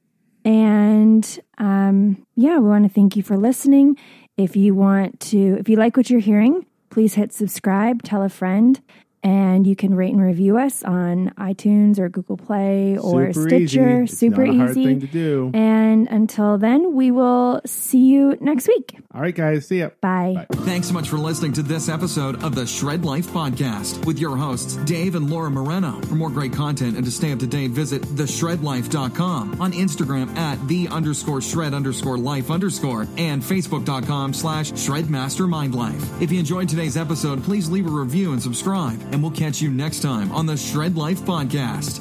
And 0.44 1.40
um, 1.58 2.24
yeah, 2.36 2.58
we 2.58 2.68
want 2.68 2.84
to 2.84 2.92
thank 2.92 3.16
you 3.16 3.22
for 3.22 3.36
listening. 3.36 3.96
If 4.36 4.56
you 4.56 4.74
want 4.74 5.20
to, 5.20 5.56
if 5.58 5.68
you 5.68 5.76
like 5.76 5.96
what 5.96 6.10
you're 6.10 6.20
hearing, 6.20 6.64
please 6.90 7.14
hit 7.14 7.32
subscribe, 7.32 8.02
tell 8.02 8.22
a 8.22 8.28
friend, 8.28 8.80
and 9.22 9.66
you 9.66 9.74
can 9.76 9.94
rate 9.94 10.12
and 10.12 10.22
review 10.22 10.58
us 10.58 10.82
on 10.84 11.30
iTunes 11.38 11.98
or 11.98 12.08
Google 12.08 12.36
Play 12.36 12.96
or 12.98 13.32
Super 13.32 13.48
Stitcher. 13.48 14.02
easy. 14.02 14.04
It's 14.04 14.18
Super 14.18 14.46
not 14.46 14.54
a 14.54 14.58
hard 14.58 14.70
easy. 14.70 14.84
thing 14.84 15.00
to 15.00 15.06
do. 15.06 15.50
And 15.54 16.08
until 16.08 16.58
then, 16.58 16.94
we 16.94 17.10
will 17.10 17.60
see 17.66 18.04
you 18.06 18.36
next 18.40 18.68
week. 18.68 18.98
All 19.14 19.20
right, 19.20 19.34
guys, 19.34 19.66
see 19.66 19.80
ya. 19.80 19.90
Bye. 20.00 20.46
Thanks 20.52 20.88
so 20.88 20.94
much 20.94 21.08
for 21.08 21.16
listening 21.18 21.52
to 21.54 21.62
this 21.62 21.88
episode 21.88 22.42
of 22.42 22.54
the 22.54 22.66
Shred 22.66 23.04
Life 23.04 23.26
Podcast 23.28 24.04
with 24.06 24.18
your 24.18 24.36
hosts, 24.36 24.76
Dave 24.84 25.14
and 25.14 25.28
Laura 25.30 25.50
Moreno. 25.50 26.00
For 26.02 26.14
more 26.14 26.30
great 26.30 26.52
content 26.52 26.96
and 26.96 27.04
to 27.04 27.10
stay 27.10 27.32
up 27.32 27.38
to 27.40 27.46
date, 27.46 27.70
visit 27.72 28.02
theshredlife.com 28.02 29.60
on 29.60 29.72
Instagram 29.72 30.36
at 30.36 30.66
the 30.68 30.88
underscore 30.88 31.40
shred 31.40 31.74
underscore 31.74 32.18
life 32.18 32.50
underscore 32.50 33.06
and 33.16 33.42
facebook.com 33.42 34.32
slash 34.34 34.72
shredmastermindlife. 34.72 36.22
If 36.22 36.30
you 36.32 36.38
enjoyed 36.38 36.68
today's 36.68 36.96
episode, 36.96 37.42
please 37.44 37.68
leave 37.70 37.86
a 37.86 37.90
review 37.90 38.32
and 38.32 38.42
subscribe, 38.42 39.00
and 39.18 39.24
we'll 39.24 39.32
catch 39.32 39.60
you 39.60 39.68
next 39.68 39.98
time 39.98 40.30
on 40.30 40.46
the 40.46 40.56
Shred 40.56 40.96
Life 40.96 41.22
Podcast. 41.22 41.98